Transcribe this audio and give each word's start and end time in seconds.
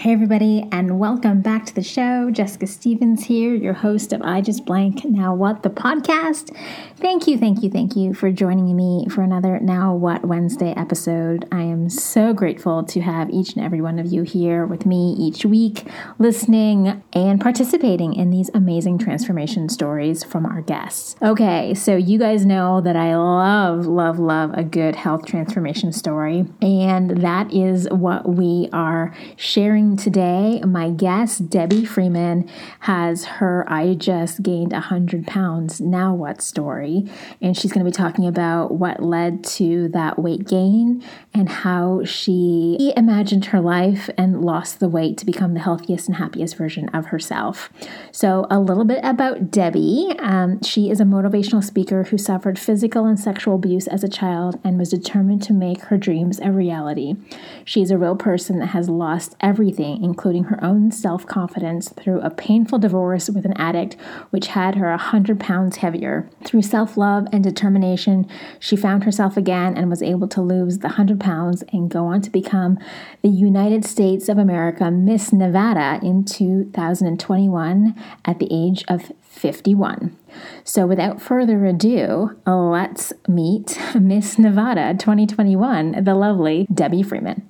Hey, 0.00 0.14
everybody, 0.14 0.66
and 0.72 0.98
welcome 0.98 1.42
back 1.42 1.66
to 1.66 1.74
the 1.74 1.82
show. 1.82 2.30
Jessica 2.30 2.66
Stevens 2.66 3.26
here, 3.26 3.54
your 3.54 3.74
host 3.74 4.14
of 4.14 4.22
I 4.22 4.40
Just 4.40 4.64
Blank 4.64 5.04
Now 5.04 5.34
What 5.34 5.62
the 5.62 5.68
podcast. 5.68 6.56
Thank 6.96 7.26
you, 7.26 7.36
thank 7.36 7.62
you, 7.62 7.68
thank 7.68 7.96
you 7.96 8.14
for 8.14 8.32
joining 8.32 8.74
me 8.74 9.06
for 9.10 9.20
another 9.20 9.60
Now 9.60 9.94
What 9.94 10.24
Wednesday 10.24 10.72
episode. 10.74 11.46
I 11.52 11.64
am 11.64 11.90
so 11.90 12.32
grateful 12.32 12.82
to 12.84 13.02
have 13.02 13.28
each 13.28 13.52
and 13.52 13.62
every 13.62 13.82
one 13.82 13.98
of 13.98 14.06
you 14.06 14.22
here 14.22 14.64
with 14.64 14.86
me 14.86 15.16
each 15.18 15.44
week, 15.44 15.86
listening 16.18 17.02
and 17.12 17.38
participating 17.38 18.14
in 18.14 18.30
these 18.30 18.50
amazing 18.54 18.96
transformation 18.96 19.68
stories 19.68 20.24
from 20.24 20.46
our 20.46 20.62
guests. 20.62 21.14
Okay, 21.20 21.74
so 21.74 21.96
you 21.96 22.18
guys 22.18 22.46
know 22.46 22.80
that 22.80 22.96
I 22.96 23.14
love, 23.16 23.84
love, 23.84 24.18
love 24.18 24.52
a 24.54 24.64
good 24.64 24.96
health 24.96 25.26
transformation 25.26 25.92
story, 25.92 26.46
and 26.62 27.22
that 27.22 27.52
is 27.52 27.86
what 27.90 28.26
we 28.26 28.70
are 28.72 29.14
sharing 29.36 29.89
today. 29.96 30.60
My 30.64 30.90
guest, 30.90 31.50
Debbie 31.50 31.84
Freeman, 31.84 32.48
has 32.80 33.24
her 33.24 33.64
I 33.68 33.94
just 33.94 34.42
gained 34.42 34.72
100 34.72 35.26
pounds, 35.26 35.80
now 35.80 36.14
what 36.14 36.40
story. 36.40 37.06
And 37.40 37.56
she's 37.56 37.72
going 37.72 37.84
to 37.84 37.90
be 37.90 37.94
talking 37.94 38.26
about 38.26 38.72
what 38.72 39.02
led 39.02 39.42
to 39.44 39.88
that 39.88 40.18
weight 40.18 40.46
gain 40.46 41.02
and 41.34 41.48
how 41.48 42.04
she 42.04 42.92
imagined 42.96 43.46
her 43.46 43.60
life 43.60 44.08
and 44.16 44.42
lost 44.42 44.78
the 44.78 44.88
weight 44.88 45.18
to 45.18 45.26
become 45.26 45.54
the 45.54 45.60
healthiest 45.60 46.08
and 46.08 46.16
happiest 46.16 46.56
version 46.56 46.88
of 46.90 47.06
herself. 47.06 47.70
So, 48.12 48.46
a 48.50 48.60
little 48.60 48.84
bit 48.84 49.00
about 49.02 49.50
Debbie. 49.50 50.14
Um, 50.18 50.62
she 50.62 50.90
is 50.90 51.00
a 51.00 51.04
motivational 51.04 51.64
speaker 51.64 52.04
who 52.04 52.18
suffered 52.18 52.58
physical 52.58 53.06
and 53.06 53.18
sexual 53.18 53.56
abuse 53.56 53.88
as 53.88 54.04
a 54.04 54.08
child 54.08 54.60
and 54.62 54.78
was 54.78 54.90
determined 54.90 55.42
to 55.42 55.52
make 55.52 55.82
her 55.82 55.96
dreams 55.96 56.38
a 56.40 56.52
reality. 56.52 57.16
She's 57.64 57.90
a 57.90 57.98
real 57.98 58.16
person 58.16 58.58
that 58.60 58.66
has 58.66 58.88
lost 58.88 59.34
everything 59.40 59.79
everything, 59.80 60.04
including 60.04 60.44
her 60.44 60.62
own 60.62 60.90
self 60.90 61.26
confidence, 61.26 61.88
through 61.90 62.20
a 62.20 62.30
painful 62.30 62.78
divorce 62.78 63.30
with 63.30 63.44
an 63.44 63.54
addict, 63.54 63.96
which 64.30 64.48
had 64.48 64.74
her 64.74 64.90
100 64.90 65.40
pounds 65.40 65.78
heavier. 65.78 66.28
Through 66.44 66.62
self 66.62 66.96
love 66.96 67.26
and 67.32 67.42
determination, 67.42 68.28
she 68.58 68.76
found 68.76 69.04
herself 69.04 69.36
again 69.36 69.76
and 69.76 69.88
was 69.88 70.02
able 70.02 70.28
to 70.28 70.42
lose 70.42 70.78
the 70.78 70.88
100 70.88 71.20
pounds 71.20 71.64
and 71.72 71.90
go 71.90 72.06
on 72.06 72.20
to 72.22 72.30
become 72.30 72.78
the 73.22 73.28
United 73.28 73.84
States 73.84 74.28
of 74.28 74.38
America 74.38 74.90
Miss 74.90 75.32
Nevada 75.32 75.98
in 76.02 76.24
2021 76.24 77.94
at 78.24 78.38
the 78.38 78.48
age 78.50 78.84
of 78.88 79.12
51. 79.22 80.16
So, 80.64 80.86
without 80.86 81.20
further 81.20 81.64
ado, 81.64 82.36
let's 82.46 83.12
meet 83.28 83.78
Miss 83.94 84.38
Nevada 84.38 84.94
2021, 84.94 86.04
the 86.04 86.14
lovely 86.14 86.66
Debbie 86.72 87.02
Freeman. 87.02 87.49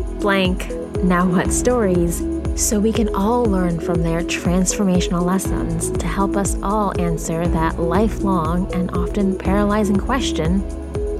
blank 0.21 0.69
now 1.03 1.27
what 1.27 1.51
stories 1.51 2.23
so 2.55 2.79
we 2.79 2.93
can 2.93 3.13
all 3.15 3.43
learn 3.43 3.79
from 3.79 4.03
their 4.03 4.21
transformational 4.21 5.23
lessons 5.23 5.89
to 5.97 6.05
help 6.05 6.37
us 6.37 6.57
all 6.61 6.93
answer 7.01 7.47
that 7.47 7.79
lifelong 7.79 8.71
and 8.73 8.91
often 8.91 9.37
paralyzing 9.37 9.97
question 9.97 10.63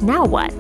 now 0.02 0.26
what? 0.26 0.52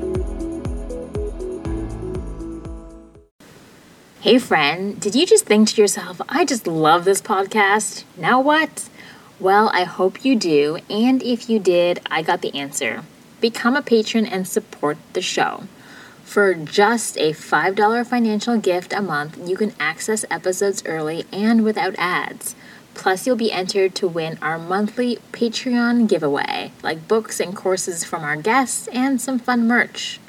Hey, 4.21 4.37
friend, 4.37 4.99
did 4.99 5.15
you 5.15 5.25
just 5.25 5.45
think 5.45 5.69
to 5.69 5.81
yourself, 5.81 6.21
I 6.29 6.45
just 6.45 6.67
love 6.67 7.05
this 7.05 7.23
podcast? 7.23 8.03
Now 8.15 8.39
what? 8.39 8.87
Well, 9.39 9.71
I 9.73 9.83
hope 9.83 10.23
you 10.23 10.35
do, 10.35 10.77
and 10.91 11.23
if 11.23 11.49
you 11.49 11.57
did, 11.57 12.01
I 12.11 12.21
got 12.21 12.41
the 12.41 12.53
answer. 12.53 13.03
Become 13.39 13.75
a 13.75 13.81
patron 13.81 14.27
and 14.27 14.47
support 14.47 14.99
the 15.13 15.23
show. 15.23 15.63
For 16.31 16.53
just 16.53 17.17
a 17.17 17.33
$5 17.33 18.07
financial 18.07 18.55
gift 18.55 18.93
a 18.93 19.01
month, 19.01 19.37
you 19.45 19.57
can 19.57 19.73
access 19.81 20.23
episodes 20.31 20.81
early 20.85 21.25
and 21.29 21.65
without 21.65 21.93
ads. 21.97 22.55
Plus, 22.93 23.27
you'll 23.27 23.35
be 23.35 23.51
entered 23.51 23.93
to 23.95 24.07
win 24.07 24.39
our 24.41 24.57
monthly 24.57 25.17
Patreon 25.33 26.07
giveaway, 26.07 26.71
like 26.81 27.05
books 27.09 27.41
and 27.41 27.53
courses 27.53 28.05
from 28.05 28.23
our 28.23 28.37
guests 28.37 28.87
and 28.93 29.19
some 29.19 29.39
fun 29.39 29.67
merch. 29.67 30.21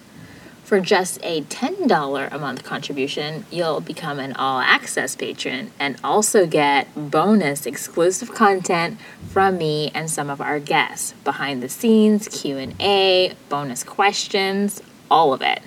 For 0.64 0.80
just 0.80 1.20
a 1.22 1.42
$10 1.42 2.32
a 2.32 2.38
month 2.40 2.64
contribution, 2.64 3.46
you'll 3.52 3.80
become 3.80 4.18
an 4.18 4.32
all 4.32 4.58
access 4.58 5.14
patron 5.14 5.70
and 5.78 6.00
also 6.02 6.48
get 6.48 6.88
bonus 6.96 7.64
exclusive 7.64 8.34
content 8.34 8.98
from 9.28 9.56
me 9.56 9.92
and 9.94 10.10
some 10.10 10.30
of 10.30 10.40
our 10.40 10.58
guests, 10.58 11.12
behind 11.22 11.62
the 11.62 11.68
scenes, 11.68 12.26
Q&A, 12.26 13.36
bonus 13.48 13.84
questions, 13.84 14.82
all 15.08 15.32
of 15.32 15.42
it. 15.42 15.62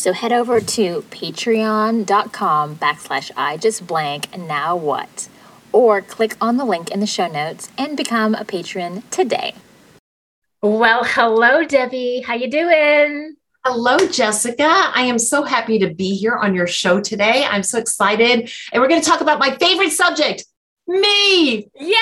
So 0.00 0.14
head 0.14 0.32
over 0.32 0.60
to 0.60 1.02
patreon.com 1.10 2.76
backslash 2.76 3.30
I 3.36 3.58
just 3.58 3.86
blank 3.86 4.34
and 4.34 4.48
now 4.48 4.74
what? 4.74 5.28
Or 5.72 6.00
click 6.00 6.38
on 6.40 6.56
the 6.56 6.64
link 6.64 6.90
in 6.90 7.00
the 7.00 7.06
show 7.06 7.28
notes 7.28 7.68
and 7.76 7.98
become 7.98 8.34
a 8.34 8.46
patron 8.46 9.02
today. 9.10 9.52
Well, 10.62 11.04
hello, 11.04 11.64
Debbie. 11.64 12.22
How 12.22 12.32
you 12.32 12.50
doing? 12.50 13.36
Hello, 13.62 13.98
Jessica. 13.98 14.64
I 14.66 15.02
am 15.02 15.18
so 15.18 15.42
happy 15.42 15.78
to 15.80 15.92
be 15.92 16.16
here 16.16 16.34
on 16.34 16.54
your 16.54 16.66
show 16.66 17.02
today. 17.02 17.44
I'm 17.44 17.62
so 17.62 17.78
excited. 17.78 18.50
And 18.72 18.80
we're 18.80 18.88
going 18.88 19.02
to 19.02 19.06
talk 19.06 19.20
about 19.20 19.38
my 19.38 19.54
favorite 19.58 19.92
subject, 19.92 20.46
me. 20.86 21.68
Yeah. 21.78 21.96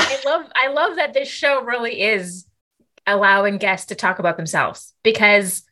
I 0.00 0.20
love 0.26 0.50
I 0.56 0.72
love 0.72 0.96
that 0.96 1.14
this 1.14 1.28
show 1.28 1.62
really 1.62 2.02
is 2.02 2.48
allowing 3.06 3.58
guests 3.58 3.86
to 3.86 3.94
talk 3.94 4.18
about 4.18 4.36
themselves 4.36 4.94
because 5.04 5.62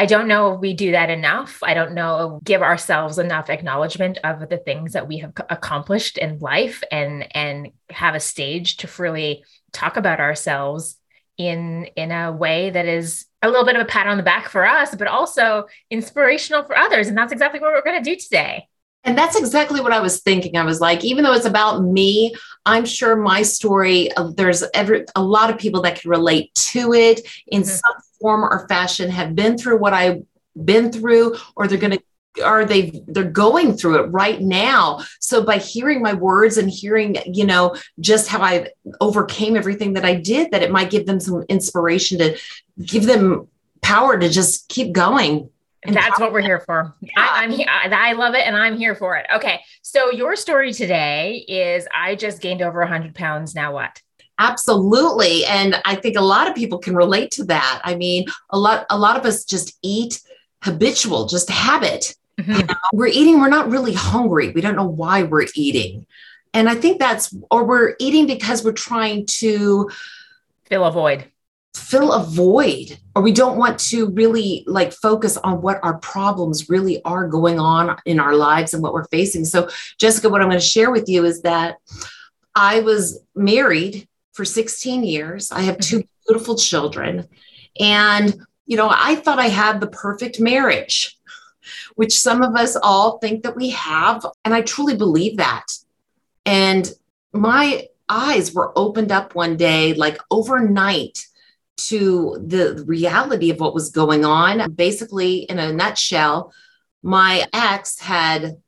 I 0.00 0.06
don't 0.06 0.28
know 0.28 0.54
if 0.54 0.60
we 0.60 0.72
do 0.72 0.92
that 0.92 1.10
enough. 1.10 1.58
I 1.62 1.74
don't 1.74 1.92
know 1.92 2.40
give 2.42 2.62
ourselves 2.62 3.18
enough 3.18 3.50
acknowledgement 3.50 4.16
of 4.24 4.48
the 4.48 4.56
things 4.56 4.94
that 4.94 5.06
we 5.06 5.18
have 5.18 5.34
accomplished 5.50 6.16
in 6.16 6.38
life 6.38 6.82
and 6.90 7.28
and 7.36 7.68
have 7.90 8.14
a 8.14 8.20
stage 8.20 8.78
to 8.78 8.88
really 8.96 9.44
talk 9.72 9.98
about 9.98 10.18
ourselves 10.18 10.96
in 11.36 11.84
in 11.96 12.12
a 12.12 12.32
way 12.32 12.70
that 12.70 12.86
is 12.86 13.26
a 13.42 13.48
little 13.50 13.66
bit 13.66 13.76
of 13.76 13.82
a 13.82 13.84
pat 13.84 14.06
on 14.06 14.16
the 14.16 14.22
back 14.22 14.48
for 14.48 14.66
us, 14.66 14.94
but 14.94 15.06
also 15.06 15.66
inspirational 15.90 16.64
for 16.64 16.78
others. 16.78 17.08
And 17.08 17.18
that's 17.18 17.32
exactly 17.32 17.60
what 17.60 17.74
we're 17.74 17.84
going 17.84 18.02
to 18.02 18.10
do 18.10 18.16
today. 18.16 18.68
And 19.04 19.18
that's 19.18 19.38
exactly 19.38 19.82
what 19.82 19.92
I 19.92 20.00
was 20.00 20.22
thinking. 20.22 20.56
I 20.56 20.64
was 20.64 20.80
like, 20.80 21.04
even 21.04 21.24
though 21.24 21.34
it's 21.34 21.44
about 21.44 21.82
me, 21.82 22.34
I'm 22.64 22.86
sure 22.86 23.16
my 23.16 23.42
story, 23.42 24.10
uh, 24.12 24.30
there's 24.34 24.64
every, 24.72 25.04
a 25.14 25.22
lot 25.22 25.50
of 25.50 25.58
people 25.58 25.82
that 25.82 26.00
can 26.00 26.10
relate 26.10 26.54
to 26.54 26.94
it 26.94 27.20
in 27.46 27.62
mm-hmm. 27.62 27.70
some 27.70 27.94
form 28.20 28.44
or 28.44 28.66
fashion, 28.68 29.10
have 29.10 29.34
been 29.34 29.56
through 29.56 29.78
what 29.78 29.92
I've 29.92 30.22
been 30.62 30.92
through, 30.92 31.36
or 31.56 31.66
they're 31.66 31.78
going 31.78 31.92
to 31.92 32.02
are 32.44 32.64
they 32.64 33.02
they're 33.08 33.24
going 33.24 33.76
through 33.76 33.96
it 33.96 34.06
right 34.06 34.40
now 34.40 35.00
so 35.18 35.42
by 35.42 35.56
hearing 35.56 36.00
my 36.00 36.14
words 36.14 36.58
and 36.58 36.70
hearing 36.70 37.16
you 37.26 37.44
know 37.44 37.74
just 37.98 38.28
how 38.28 38.40
i 38.40 38.68
overcame 39.00 39.56
everything 39.56 39.94
that 39.94 40.04
i 40.04 40.14
did 40.14 40.48
that 40.52 40.62
it 40.62 40.70
might 40.70 40.90
give 40.90 41.06
them 41.06 41.18
some 41.18 41.42
inspiration 41.48 42.18
to 42.18 42.38
give 42.84 43.04
them 43.04 43.48
power 43.82 44.16
to 44.16 44.28
just 44.28 44.68
keep 44.68 44.92
going 44.92 45.50
and 45.82 45.96
that's 45.96 46.20
what 46.20 46.32
we're 46.32 46.42
here 46.42 46.60
for. 46.60 46.94
I, 47.16 47.44
am 47.44 47.50
here. 47.50 47.66
I 47.66 48.12
love 48.12 48.34
it, 48.34 48.46
and 48.46 48.54
I'm 48.54 48.76
here 48.76 48.94
for 48.94 49.16
it. 49.16 49.26
Okay, 49.34 49.60
so 49.80 50.10
your 50.10 50.36
story 50.36 50.74
today 50.74 51.44
is 51.48 51.88
I 51.94 52.16
just 52.16 52.42
gained 52.42 52.60
over 52.60 52.80
100 52.80 53.14
pounds. 53.14 53.54
Now 53.54 53.72
what? 53.72 54.02
Absolutely, 54.40 55.44
and 55.44 55.76
I 55.84 55.94
think 55.94 56.16
a 56.16 56.22
lot 56.22 56.48
of 56.48 56.54
people 56.54 56.78
can 56.78 56.96
relate 56.96 57.30
to 57.32 57.44
that. 57.44 57.82
I 57.84 57.94
mean, 57.94 58.24
a 58.48 58.58
lot 58.58 58.86
a 58.88 58.98
lot 58.98 59.18
of 59.18 59.26
us 59.26 59.44
just 59.44 59.78
eat 59.82 60.22
habitual, 60.62 61.26
just 61.26 61.50
habit. 61.50 62.16
Mm-hmm. 62.40 62.52
You 62.52 62.62
know, 62.64 62.74
we're 62.94 63.08
eating. 63.08 63.38
We're 63.38 63.50
not 63.50 63.70
really 63.70 63.92
hungry. 63.92 64.50
We 64.50 64.62
don't 64.62 64.76
know 64.76 64.88
why 64.88 65.24
we're 65.24 65.46
eating, 65.54 66.06
and 66.54 66.70
I 66.70 66.74
think 66.74 66.98
that's 66.98 67.34
or 67.50 67.64
we're 67.64 67.96
eating 67.98 68.26
because 68.26 68.64
we're 68.64 68.72
trying 68.72 69.26
to 69.26 69.90
fill 70.64 70.84
a 70.84 70.90
void 70.90 71.30
fill 71.74 72.12
a 72.12 72.24
void 72.24 72.98
or 73.14 73.22
we 73.22 73.30
don't 73.30 73.56
want 73.56 73.78
to 73.78 74.10
really 74.10 74.64
like 74.66 74.92
focus 74.92 75.36
on 75.36 75.62
what 75.62 75.78
our 75.84 75.98
problems 75.98 76.68
really 76.68 77.02
are 77.04 77.28
going 77.28 77.60
on 77.60 77.96
in 78.06 78.18
our 78.18 78.34
lives 78.34 78.74
and 78.74 78.82
what 78.82 78.92
we're 78.92 79.04
facing 79.04 79.44
so 79.44 79.68
jessica 79.96 80.28
what 80.28 80.40
i'm 80.40 80.48
going 80.48 80.58
to 80.58 80.64
share 80.64 80.90
with 80.90 81.08
you 81.08 81.24
is 81.24 81.42
that 81.42 81.76
i 82.56 82.80
was 82.80 83.20
married 83.36 84.08
for 84.40 84.44
16 84.46 85.04
years 85.04 85.52
i 85.52 85.60
have 85.60 85.78
two 85.78 85.98
mm-hmm. 85.98 86.08
beautiful 86.26 86.56
children 86.56 87.28
and 87.78 88.34
you 88.66 88.76
know 88.76 88.88
i 88.90 89.14
thought 89.14 89.38
i 89.38 89.48
had 89.48 89.80
the 89.80 89.86
perfect 89.86 90.40
marriage 90.40 91.18
which 91.94 92.18
some 92.18 92.42
of 92.42 92.54
us 92.54 92.76
all 92.82 93.18
think 93.18 93.42
that 93.42 93.56
we 93.56 93.70
have. 93.70 94.24
And 94.44 94.54
I 94.54 94.62
truly 94.62 94.96
believe 94.96 95.36
that. 95.36 95.66
And 96.46 96.90
my 97.32 97.88
eyes 98.08 98.54
were 98.54 98.72
opened 98.76 99.12
up 99.12 99.34
one 99.34 99.56
day, 99.56 99.94
like 99.94 100.18
overnight, 100.30 101.26
to 101.76 102.42
the 102.46 102.84
reality 102.86 103.50
of 103.50 103.60
what 103.60 103.74
was 103.74 103.90
going 103.90 104.24
on. 104.24 104.72
Basically, 104.72 105.38
in 105.38 105.58
a 105.58 105.72
nutshell, 105.72 106.52
my 107.02 107.46
ex 107.52 107.98
had 107.98 108.60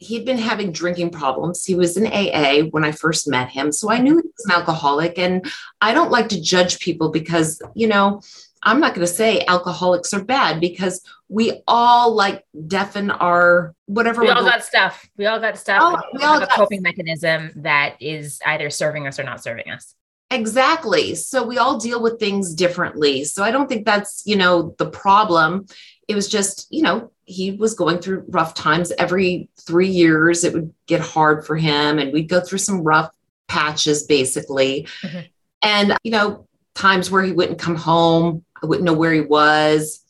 he'd 0.00 0.24
been 0.24 0.38
having 0.38 0.72
drinking 0.72 1.10
problems. 1.10 1.64
He 1.64 1.74
was 1.74 1.96
in 1.96 2.06
AA 2.06 2.66
when 2.70 2.84
I 2.84 2.90
first 2.90 3.28
met 3.28 3.50
him. 3.50 3.70
So 3.70 3.90
I 3.90 3.98
knew 3.98 4.16
he 4.16 4.22
was 4.22 4.46
an 4.46 4.52
alcoholic. 4.52 5.18
And 5.18 5.46
I 5.80 5.92
don't 5.92 6.10
like 6.10 6.30
to 6.30 6.40
judge 6.40 6.80
people 6.80 7.10
because, 7.10 7.60
you 7.74 7.86
know, 7.86 8.22
I'm 8.62 8.80
not 8.80 8.94
going 8.94 9.06
to 9.06 9.12
say 9.12 9.44
alcoholics 9.46 10.12
are 10.14 10.24
bad 10.24 10.58
because 10.58 11.02
we 11.28 11.62
all 11.68 12.14
like 12.14 12.44
deafen 12.66 13.10
our 13.10 13.74
whatever. 13.86 14.22
We 14.22 14.30
all 14.30 14.42
got 14.42 14.64
stuff. 14.64 15.08
We 15.16 15.26
all 15.26 15.38
got 15.38 15.58
stuff. 15.58 15.80
Oh, 15.82 16.00
we, 16.12 16.18
we 16.18 16.24
all 16.24 16.40
have 16.40 16.48
a 16.48 16.52
coping 16.52 16.82
mechanism 16.82 17.52
that 17.56 17.96
is 18.00 18.40
either 18.46 18.70
serving 18.70 19.06
us 19.06 19.18
or 19.18 19.24
not 19.24 19.42
serving 19.42 19.70
us. 19.70 19.94
Exactly. 20.30 21.14
So 21.14 21.44
we 21.44 21.58
all 21.58 21.78
deal 21.78 22.02
with 22.02 22.18
things 22.18 22.54
differently. 22.54 23.24
So 23.24 23.42
I 23.42 23.50
don't 23.50 23.68
think 23.68 23.84
that's, 23.84 24.22
you 24.24 24.36
know, 24.36 24.74
the 24.78 24.88
problem. 24.88 25.66
It 26.08 26.14
was 26.14 26.28
just, 26.28 26.66
you 26.70 26.82
know, 26.82 27.12
he 27.30 27.52
was 27.52 27.74
going 27.74 27.98
through 27.98 28.24
rough 28.28 28.54
times 28.54 28.92
every 28.98 29.48
three 29.60 29.88
years. 29.88 30.44
It 30.44 30.52
would 30.52 30.74
get 30.86 31.00
hard 31.00 31.46
for 31.46 31.56
him 31.56 31.98
and 31.98 32.12
we'd 32.12 32.28
go 32.28 32.40
through 32.40 32.58
some 32.58 32.82
rough 32.82 33.14
patches 33.48 34.04
basically. 34.04 34.86
Mm-hmm. 35.02 35.20
And, 35.62 35.96
you 36.02 36.10
know, 36.10 36.46
times 36.74 37.10
where 37.10 37.22
he 37.22 37.32
wouldn't 37.32 37.58
come 37.58 37.76
home, 37.76 38.44
I 38.62 38.66
wouldn't 38.66 38.84
know 38.84 38.94
where 38.94 39.12
he 39.12 39.20
was, 39.20 40.00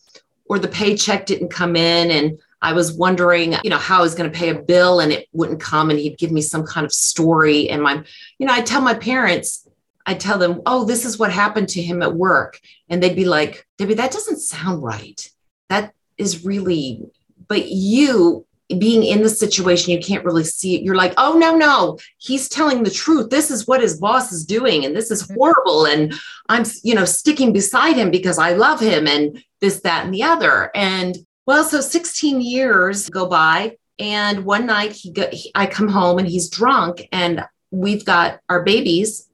or 0.46 0.58
the 0.58 0.68
paycheck 0.68 1.26
didn't 1.26 1.50
come 1.50 1.76
in 1.76 2.10
and 2.10 2.38
I 2.62 2.72
was 2.72 2.92
wondering, 2.92 3.54
you 3.64 3.70
know, 3.70 3.78
how 3.78 3.98
I 3.98 4.02
was 4.02 4.14
going 4.14 4.30
to 4.30 4.38
pay 4.38 4.50
a 4.50 4.54
bill 4.54 5.00
and 5.00 5.12
it 5.12 5.28
wouldn't 5.32 5.60
come 5.60 5.90
and 5.90 5.98
he'd 5.98 6.18
give 6.18 6.30
me 6.30 6.42
some 6.42 6.64
kind 6.64 6.84
of 6.84 6.92
story. 6.92 7.70
And 7.70 7.82
my, 7.82 8.02
you 8.38 8.46
know, 8.46 8.52
I 8.52 8.60
tell 8.60 8.82
my 8.82 8.94
parents, 8.94 9.66
I 10.04 10.14
tell 10.14 10.38
them, 10.38 10.60
oh, 10.66 10.84
this 10.84 11.04
is 11.04 11.18
what 11.18 11.32
happened 11.32 11.68
to 11.70 11.82
him 11.82 12.02
at 12.02 12.14
work. 12.14 12.60
And 12.88 13.02
they'd 13.02 13.16
be 13.16 13.24
like, 13.24 13.66
Debbie, 13.78 13.94
that 13.94 14.12
doesn't 14.12 14.40
sound 14.40 14.82
right. 14.82 15.30
That 15.68 15.94
is 16.20 16.44
really, 16.44 17.02
but 17.48 17.68
you 17.68 18.46
being 18.78 19.02
in 19.02 19.22
the 19.22 19.28
situation, 19.28 19.92
you 19.92 19.98
can't 20.00 20.24
really 20.24 20.44
see 20.44 20.76
it. 20.76 20.82
You're 20.82 20.94
like, 20.94 21.14
oh, 21.16 21.36
no, 21.36 21.56
no, 21.56 21.98
he's 22.18 22.48
telling 22.48 22.82
the 22.82 22.90
truth. 22.90 23.30
This 23.30 23.50
is 23.50 23.66
what 23.66 23.80
his 23.80 23.98
boss 23.98 24.30
is 24.30 24.44
doing. 24.44 24.84
And 24.84 24.94
this 24.94 25.10
is 25.10 25.24
mm-hmm. 25.24 25.34
horrible. 25.34 25.86
And 25.86 26.14
I'm, 26.48 26.64
you 26.84 26.94
know, 26.94 27.04
sticking 27.04 27.52
beside 27.52 27.96
him 27.96 28.10
because 28.10 28.38
I 28.38 28.52
love 28.52 28.80
him 28.80 29.08
and 29.08 29.42
this, 29.60 29.80
that, 29.80 30.04
and 30.04 30.14
the 30.14 30.22
other. 30.22 30.70
And 30.74 31.16
well, 31.46 31.64
so 31.64 31.80
16 31.80 32.40
years 32.40 33.08
go 33.08 33.26
by. 33.26 33.76
And 33.98 34.44
one 34.44 34.66
night 34.66 34.92
he, 34.92 35.12
go, 35.12 35.28
he 35.30 35.50
I 35.54 35.66
come 35.66 35.88
home 35.88 36.18
and 36.18 36.26
he's 36.26 36.48
drunk 36.48 37.06
and 37.12 37.44
we've 37.70 38.04
got 38.04 38.40
our 38.48 38.62
babies 38.62 39.28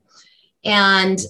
and 0.65 1.21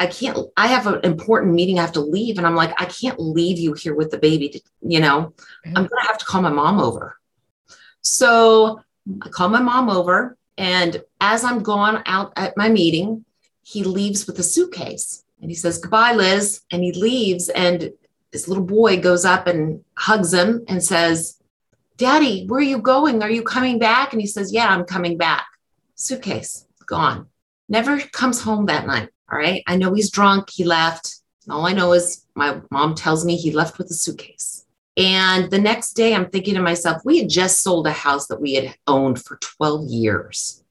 I 0.00 0.06
can't, 0.06 0.38
I 0.56 0.66
have 0.66 0.86
an 0.86 1.00
important 1.04 1.54
meeting. 1.54 1.78
I 1.78 1.82
have 1.82 1.92
to 1.92 2.00
leave. 2.00 2.38
And 2.38 2.46
I'm 2.46 2.56
like, 2.56 2.72
I 2.80 2.86
can't 2.86 3.20
leave 3.20 3.58
you 3.58 3.74
here 3.74 3.94
with 3.94 4.10
the 4.10 4.18
baby. 4.18 4.48
To, 4.48 4.60
you 4.80 4.98
know. 4.98 5.34
I'm 5.64 5.74
going 5.74 5.88
to 5.88 6.06
have 6.06 6.18
to 6.18 6.24
call 6.24 6.40
my 6.40 6.50
mom 6.50 6.80
over. 6.80 7.18
So 8.00 8.80
I 9.22 9.28
call 9.28 9.50
my 9.50 9.60
mom 9.60 9.90
over. 9.90 10.38
And 10.56 11.02
as 11.20 11.44
I'm 11.44 11.62
going 11.62 12.02
out 12.06 12.32
at 12.36 12.56
my 12.56 12.70
meeting, 12.70 13.26
he 13.62 13.84
leaves 13.84 14.26
with 14.26 14.38
a 14.38 14.42
suitcase 14.42 15.22
and 15.40 15.50
he 15.50 15.54
says, 15.54 15.78
Goodbye, 15.78 16.14
Liz. 16.14 16.62
And 16.70 16.82
he 16.82 16.92
leaves. 16.92 17.50
And 17.50 17.92
this 18.32 18.48
little 18.48 18.64
boy 18.64 19.00
goes 19.00 19.26
up 19.26 19.46
and 19.46 19.84
hugs 19.96 20.32
him 20.32 20.64
and 20.66 20.82
says, 20.82 21.38
Daddy, 21.98 22.46
where 22.46 22.60
are 22.60 22.62
you 22.62 22.78
going? 22.78 23.22
Are 23.22 23.30
you 23.30 23.42
coming 23.42 23.78
back? 23.78 24.14
And 24.14 24.20
he 24.20 24.26
says, 24.26 24.50
Yeah, 24.50 24.68
I'm 24.68 24.84
coming 24.84 25.18
back. 25.18 25.46
Suitcase 25.94 26.66
gone 26.86 27.26
never 27.70 28.00
comes 28.00 28.42
home 28.42 28.66
that 28.66 28.86
night. 28.86 29.08
All 29.30 29.38
right. 29.38 29.62
I 29.66 29.76
know 29.76 29.94
he's 29.94 30.10
drunk. 30.10 30.50
He 30.50 30.64
left. 30.64 31.16
All 31.48 31.66
I 31.66 31.72
know 31.72 31.92
is 31.92 32.26
my 32.34 32.60
mom 32.70 32.94
tells 32.94 33.24
me 33.24 33.36
he 33.36 33.52
left 33.52 33.78
with 33.78 33.90
a 33.90 33.94
suitcase. 33.94 34.66
And 34.96 35.50
the 35.50 35.60
next 35.60 35.92
day, 35.92 36.14
I'm 36.14 36.28
thinking 36.28 36.54
to 36.54 36.62
myself, 36.62 37.02
we 37.04 37.18
had 37.18 37.28
just 37.28 37.62
sold 37.62 37.86
a 37.86 37.92
house 37.92 38.26
that 38.26 38.40
we 38.40 38.54
had 38.54 38.74
owned 38.86 39.22
for 39.22 39.36
12 39.36 39.88
years. 39.88 40.64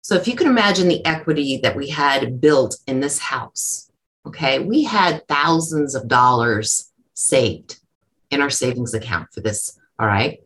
So 0.00 0.14
if 0.14 0.26
you 0.26 0.36
can 0.36 0.46
imagine 0.46 0.88
the 0.88 1.04
equity 1.04 1.58
that 1.62 1.76
we 1.76 1.88
had 1.88 2.40
built 2.40 2.78
in 2.86 3.00
this 3.00 3.18
house, 3.18 3.90
okay, 4.26 4.58
we 4.58 4.84
had 4.84 5.26
thousands 5.28 5.94
of 5.94 6.08
dollars 6.08 6.92
saved 7.14 7.80
in 8.30 8.40
our 8.40 8.50
savings 8.50 8.94
account 8.94 9.32
for 9.32 9.40
this. 9.40 9.78
All 9.98 10.06
right. 10.06 10.40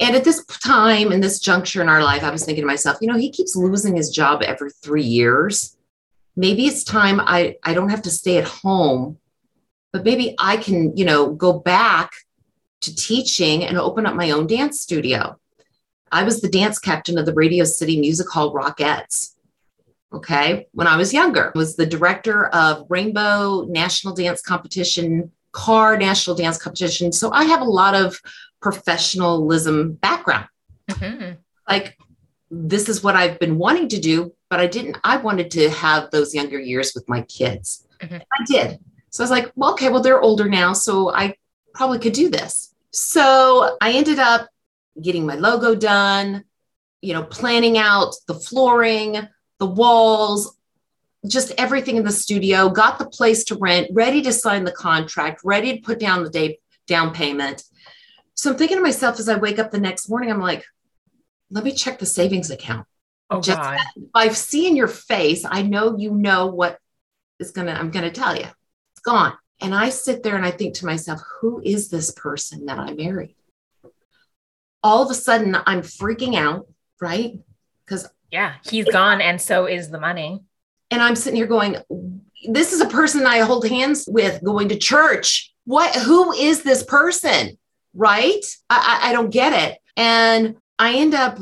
And 0.00 0.16
at 0.16 0.24
this 0.24 0.44
time, 0.46 1.12
in 1.12 1.20
this 1.20 1.38
juncture 1.38 1.82
in 1.82 1.88
our 1.88 2.02
life, 2.02 2.24
I 2.24 2.30
was 2.30 2.44
thinking 2.44 2.62
to 2.62 2.66
myself, 2.66 2.98
you 3.00 3.08
know, 3.08 3.18
he 3.18 3.30
keeps 3.30 3.54
losing 3.54 3.96
his 3.96 4.10
job 4.10 4.42
every 4.42 4.70
three 4.82 5.04
years. 5.04 5.73
Maybe 6.36 6.66
it's 6.66 6.84
time 6.84 7.20
I, 7.20 7.56
I 7.62 7.74
don't 7.74 7.90
have 7.90 8.02
to 8.02 8.10
stay 8.10 8.38
at 8.38 8.44
home, 8.44 9.18
but 9.92 10.04
maybe 10.04 10.34
I 10.38 10.56
can, 10.56 10.96
you 10.96 11.04
know, 11.04 11.32
go 11.32 11.52
back 11.52 12.12
to 12.82 12.94
teaching 12.94 13.64
and 13.64 13.78
open 13.78 14.06
up 14.06 14.14
my 14.14 14.30
own 14.30 14.46
dance 14.46 14.80
studio. 14.80 15.38
I 16.10 16.22
was 16.24 16.40
the 16.40 16.48
dance 16.48 16.78
captain 16.78 17.18
of 17.18 17.26
the 17.26 17.34
Radio 17.34 17.64
City 17.64 17.98
Music 17.98 18.28
Hall 18.28 18.52
Rockettes. 18.54 19.34
Okay. 20.12 20.68
When 20.72 20.86
I 20.86 20.96
was 20.96 21.12
younger, 21.12 21.52
I 21.54 21.58
was 21.58 21.74
the 21.74 21.86
director 21.86 22.46
of 22.46 22.86
Rainbow 22.88 23.66
National 23.68 24.14
Dance 24.14 24.40
Competition, 24.42 25.32
KAR 25.52 25.96
National 25.96 26.36
Dance 26.36 26.56
Competition. 26.56 27.10
So 27.10 27.32
I 27.32 27.44
have 27.44 27.62
a 27.62 27.64
lot 27.64 27.94
of 27.94 28.20
professionalism 28.60 29.94
background. 29.94 30.46
Mm-hmm. 30.88 31.32
Like, 31.68 31.98
this 32.54 32.88
is 32.88 33.02
what 33.02 33.16
I've 33.16 33.38
been 33.38 33.58
wanting 33.58 33.88
to 33.88 34.00
do, 34.00 34.32
but 34.48 34.60
I 34.60 34.66
didn't, 34.66 34.98
I 35.02 35.16
wanted 35.16 35.50
to 35.52 35.70
have 35.70 36.10
those 36.10 36.34
younger 36.34 36.60
years 36.60 36.92
with 36.94 37.08
my 37.08 37.22
kids. 37.22 37.86
Mm-hmm. 38.00 38.16
I 38.16 38.44
did. 38.46 38.78
So 39.10 39.22
I 39.22 39.24
was 39.24 39.30
like, 39.30 39.52
well, 39.56 39.72
okay, 39.72 39.88
well, 39.88 40.02
they're 40.02 40.20
older 40.20 40.48
now. 40.48 40.72
So 40.72 41.12
I 41.12 41.36
probably 41.74 41.98
could 41.98 42.12
do 42.12 42.30
this. 42.30 42.74
So 42.90 43.76
I 43.80 43.92
ended 43.92 44.18
up 44.18 44.48
getting 45.00 45.26
my 45.26 45.34
logo 45.34 45.74
done, 45.74 46.44
you 47.00 47.12
know, 47.12 47.24
planning 47.24 47.76
out 47.76 48.14
the 48.28 48.34
flooring, 48.34 49.18
the 49.58 49.66
walls, 49.66 50.56
just 51.26 51.52
everything 51.58 51.96
in 51.96 52.04
the 52.04 52.12
studio, 52.12 52.68
got 52.68 52.98
the 52.98 53.06
place 53.06 53.44
to 53.44 53.56
rent, 53.56 53.88
ready 53.92 54.22
to 54.22 54.32
sign 54.32 54.64
the 54.64 54.72
contract, 54.72 55.40
ready 55.44 55.76
to 55.76 55.82
put 55.82 55.98
down 55.98 56.22
the 56.22 56.30
day, 56.30 56.58
down 56.86 57.12
payment. 57.12 57.64
So 58.34 58.50
I'm 58.50 58.56
thinking 58.56 58.76
to 58.76 58.82
myself 58.82 59.18
as 59.18 59.28
I 59.28 59.36
wake 59.36 59.58
up 59.58 59.70
the 59.70 59.80
next 59.80 60.08
morning, 60.08 60.30
I'm 60.30 60.40
like, 60.40 60.64
let 61.54 61.64
me 61.64 61.72
check 61.72 61.98
the 61.98 62.06
savings 62.06 62.50
account. 62.50 62.86
Oh, 63.30 63.40
Just 63.40 63.58
God. 63.58 63.78
by 64.12 64.28
seeing 64.28 64.76
your 64.76 64.88
face, 64.88 65.44
I 65.48 65.62
know 65.62 65.96
you 65.96 66.10
know 66.10 66.46
what 66.46 66.78
is 67.38 67.52
gonna, 67.52 67.72
I'm 67.72 67.90
gonna 67.90 68.10
tell 68.10 68.36
you. 68.36 68.44
It's 68.44 69.02
gone. 69.04 69.32
And 69.60 69.74
I 69.74 69.88
sit 69.88 70.22
there 70.22 70.36
and 70.36 70.44
I 70.44 70.50
think 70.50 70.74
to 70.76 70.86
myself, 70.86 71.22
who 71.40 71.62
is 71.64 71.88
this 71.88 72.10
person 72.10 72.66
that 72.66 72.78
I 72.78 72.92
married? 72.92 73.36
All 74.82 75.02
of 75.02 75.10
a 75.10 75.14
sudden 75.14 75.56
I'm 75.64 75.82
freaking 75.82 76.34
out, 76.34 76.66
right? 77.00 77.38
Because 77.84 78.08
yeah, 78.30 78.54
he's 78.68 78.86
gone 78.86 79.20
and 79.20 79.40
so 79.40 79.66
is 79.66 79.90
the 79.90 80.00
money. 80.00 80.42
And 80.90 81.00
I'm 81.00 81.16
sitting 81.16 81.36
here 81.36 81.46
going, 81.46 81.76
this 82.48 82.72
is 82.72 82.80
a 82.80 82.88
person 82.88 83.26
I 83.26 83.38
hold 83.38 83.66
hands 83.66 84.06
with 84.06 84.42
going 84.44 84.68
to 84.68 84.76
church. 84.76 85.54
What 85.64 85.94
who 85.94 86.32
is 86.32 86.62
this 86.62 86.82
person? 86.82 87.56
right? 87.94 88.44
I, 88.68 89.00
I 89.04 89.12
don't 89.12 89.30
get 89.30 89.52
it. 89.52 89.78
And 89.96 90.56
I 90.78 90.94
end 90.96 91.14
up 91.14 91.38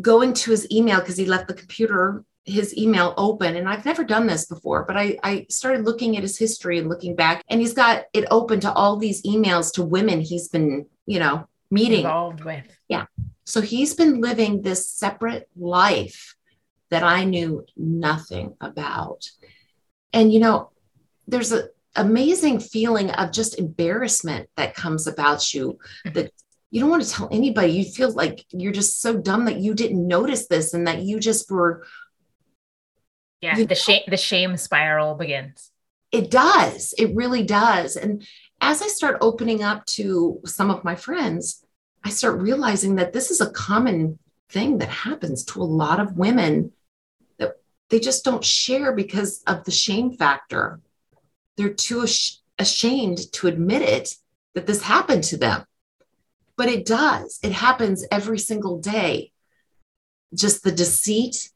going 0.00 0.32
to 0.34 0.50
his 0.50 0.70
email 0.70 1.00
because 1.00 1.16
he 1.16 1.26
left 1.26 1.48
the 1.48 1.54
computer, 1.54 2.24
his 2.44 2.76
email 2.76 3.14
open. 3.16 3.56
And 3.56 3.68
I've 3.68 3.84
never 3.84 4.04
done 4.04 4.26
this 4.26 4.46
before, 4.46 4.84
but 4.84 4.96
I, 4.96 5.18
I 5.22 5.46
started 5.50 5.84
looking 5.84 6.16
at 6.16 6.22
his 6.22 6.38
history 6.38 6.78
and 6.78 6.88
looking 6.88 7.16
back, 7.16 7.42
and 7.48 7.60
he's 7.60 7.74
got 7.74 8.04
it 8.12 8.26
open 8.30 8.60
to 8.60 8.72
all 8.72 8.96
these 8.96 9.22
emails 9.22 9.72
to 9.74 9.82
women 9.82 10.20
he's 10.20 10.48
been, 10.48 10.86
you 11.06 11.18
know, 11.18 11.46
meeting. 11.70 12.00
Involved 12.00 12.44
with. 12.44 12.64
Yeah. 12.88 13.06
So 13.44 13.60
he's 13.60 13.94
been 13.94 14.20
living 14.20 14.62
this 14.62 14.90
separate 14.90 15.48
life 15.56 16.36
that 16.90 17.02
I 17.02 17.24
knew 17.24 17.64
nothing 17.76 18.54
about. 18.60 19.28
And, 20.12 20.32
you 20.32 20.40
know, 20.40 20.70
there's 21.26 21.52
a, 21.52 21.68
amazing 21.96 22.60
feeling 22.60 23.10
of 23.10 23.32
just 23.32 23.58
embarrassment 23.58 24.48
that 24.56 24.74
comes 24.74 25.06
about 25.06 25.52
you 25.52 25.78
mm-hmm. 26.06 26.26
You 26.70 26.80
don't 26.80 26.90
want 26.90 27.02
to 27.02 27.10
tell 27.10 27.28
anybody. 27.30 27.72
You 27.72 27.84
feel 27.84 28.12
like 28.12 28.44
you're 28.50 28.72
just 28.72 29.00
so 29.00 29.16
dumb 29.16 29.46
that 29.46 29.58
you 29.58 29.74
didn't 29.74 30.06
notice 30.06 30.46
this 30.46 30.72
and 30.74 30.86
that 30.86 31.02
you 31.02 31.18
just 31.20 31.50
were 31.50 31.84
yeah 33.40 33.62
the 33.64 33.74
shame 33.74 34.02
the 34.08 34.16
shame 34.16 34.56
spiral 34.56 35.14
begins. 35.14 35.70
It 36.12 36.30
does. 36.30 36.94
It 36.98 37.14
really 37.14 37.42
does. 37.42 37.96
And 37.96 38.26
as 38.62 38.82
i 38.82 38.88
start 38.88 39.16
opening 39.20 39.62
up 39.62 39.86
to 39.86 40.38
some 40.44 40.70
of 40.70 40.84
my 40.84 40.94
friends 40.94 41.64
i 42.04 42.10
start 42.10 42.42
realizing 42.42 42.96
that 42.96 43.10
this 43.14 43.30
is 43.30 43.40
a 43.40 43.50
common 43.50 44.18
thing 44.50 44.78
that 44.78 44.88
happens 44.88 45.44
to 45.44 45.62
a 45.62 45.64
lot 45.64 46.00
of 46.00 46.16
women 46.16 46.72
that 47.38 47.54
they 47.88 48.00
just 48.00 48.24
don't 48.24 48.44
share 48.44 48.92
because 48.92 49.42
of 49.46 49.64
the 49.64 49.70
shame 49.70 50.12
factor. 50.12 50.80
They're 51.56 51.72
too 51.72 52.06
ashamed 52.58 53.32
to 53.32 53.46
admit 53.46 53.82
it 53.82 54.14
that 54.54 54.66
this 54.66 54.82
happened 54.82 55.24
to 55.24 55.36
them. 55.36 55.64
But 56.60 56.68
it 56.68 56.84
does. 56.84 57.40
It 57.42 57.52
happens 57.52 58.04
every 58.12 58.38
single 58.38 58.78
day. 58.82 59.32
Just 60.34 60.62
the 60.62 60.70
deceit, 60.70 61.48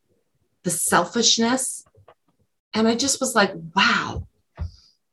the 0.62 0.70
selfishness. 0.70 1.84
And 2.72 2.88
I 2.88 2.94
just 2.94 3.20
was 3.20 3.34
like, 3.34 3.52
wow. 3.76 4.26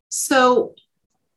So 0.07 0.75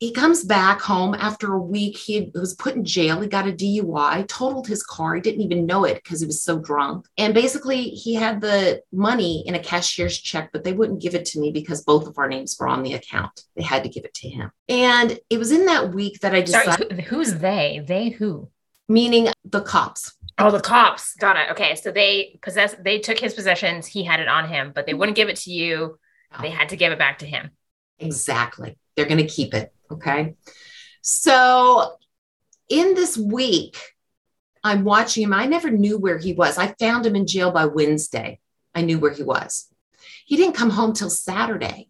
he 0.05 0.13
comes 0.13 0.45
back 0.45 0.83
home 0.83 1.15
after 1.15 1.55
a 1.55 1.59
week. 1.59 1.97
He 1.97 2.31
was 2.35 2.55
put 2.55 2.75
in 2.75 2.85
jail. 2.85 3.23
He 3.23 3.27
got 3.27 3.49
a 3.49 3.53
DUI, 3.53 4.29
totaled 4.29 4.67
his 4.67 4.83
car. 4.83 5.15
He 5.15 5.23
didn't 5.23 5.41
even 5.41 5.65
know 5.65 5.87
it 5.87 5.95
because 5.95 6.21
he 6.21 6.27
was 6.27 6.43
so 6.43 6.59
drunk. 6.59 7.07
And 7.17 7.33
basically, 7.33 7.85
he 7.85 8.13
had 8.13 8.43
the 8.43 8.83
money 8.93 9.45
in 9.47 9.55
a 9.55 9.59
cashier's 9.59 10.19
check, 10.19 10.51
but 10.53 10.63
they 10.63 10.75
wouldn't 10.75 11.01
give 11.01 11.15
it 11.15 11.25
to 11.27 11.41
me 11.41 11.53
because 11.53 11.85
both 11.85 12.07
of 12.07 12.19
our 12.19 12.29
names 12.29 12.55
were 12.61 12.69
on 12.69 12.83
the 12.83 12.93
account. 12.93 13.45
They 13.57 13.63
had 13.63 13.83
to 13.85 13.89
give 13.89 14.05
it 14.05 14.13
to 14.13 14.29
him. 14.29 14.51
And 14.69 15.19
it 15.31 15.39
was 15.39 15.51
in 15.51 15.65
that 15.65 15.95
week 15.95 16.21
that 16.21 16.35
I 16.35 16.43
decided. 16.43 16.91
Sorry, 16.91 17.03
who's 17.05 17.37
they? 17.37 17.83
They 17.87 18.11
who? 18.11 18.51
Meaning 18.87 19.29
the 19.43 19.63
cops. 19.63 20.13
Oh, 20.37 20.51
the 20.51 20.61
cops. 20.61 21.15
Got 21.15 21.39
it. 21.39 21.51
Okay. 21.53 21.77
So 21.77 21.91
they 21.93 22.39
possess 22.43 22.75
they 22.79 22.99
took 22.99 23.19
his 23.19 23.33
possessions. 23.33 23.87
He 23.87 24.05
had 24.05 24.21
it 24.21 24.29
on 24.29 24.51
him, 24.51 24.73
but 24.75 24.85
they 24.85 24.93
mm-hmm. 24.93 24.99
wouldn't 24.99 25.17
give 25.17 25.31
it 25.31 25.37
to 25.37 25.51
you. 25.51 25.99
They 26.43 26.51
had 26.51 26.69
to 26.71 26.77
give 26.77 26.93
it 26.93 26.99
back 26.99 27.21
to 27.21 27.27
him. 27.27 27.53
Exactly. 27.99 28.77
They're 28.97 29.07
going 29.07 29.19
to 29.19 29.27
keep 29.27 29.55
it. 29.55 29.73
Okay. 29.91 30.35
So 31.03 31.97
in 32.69 32.95
this 32.95 33.17
week, 33.17 33.77
I'm 34.63 34.85
watching 34.85 35.23
him. 35.23 35.35
I 35.35 35.47
never 35.47 35.71
knew 35.71 35.99
where 35.99 36.19
he 36.19 36.33
was. 36.33 36.57
I 36.57 36.75
found 36.79 37.05
him 37.05 37.17
in 37.17 37.27
jail 37.27 37.51
by 37.51 37.67
Wednesday. 37.67 38.41
I 38.75 38.83
knew 38.83 38.99
where 38.99 39.13
he 39.13 39.23
was. 39.23 39.69
He 40.25 40.37
didn't 40.37 40.57
come 40.57 40.71
home 40.71 40.95
till 40.95 41.11
Saturday. 41.11 41.89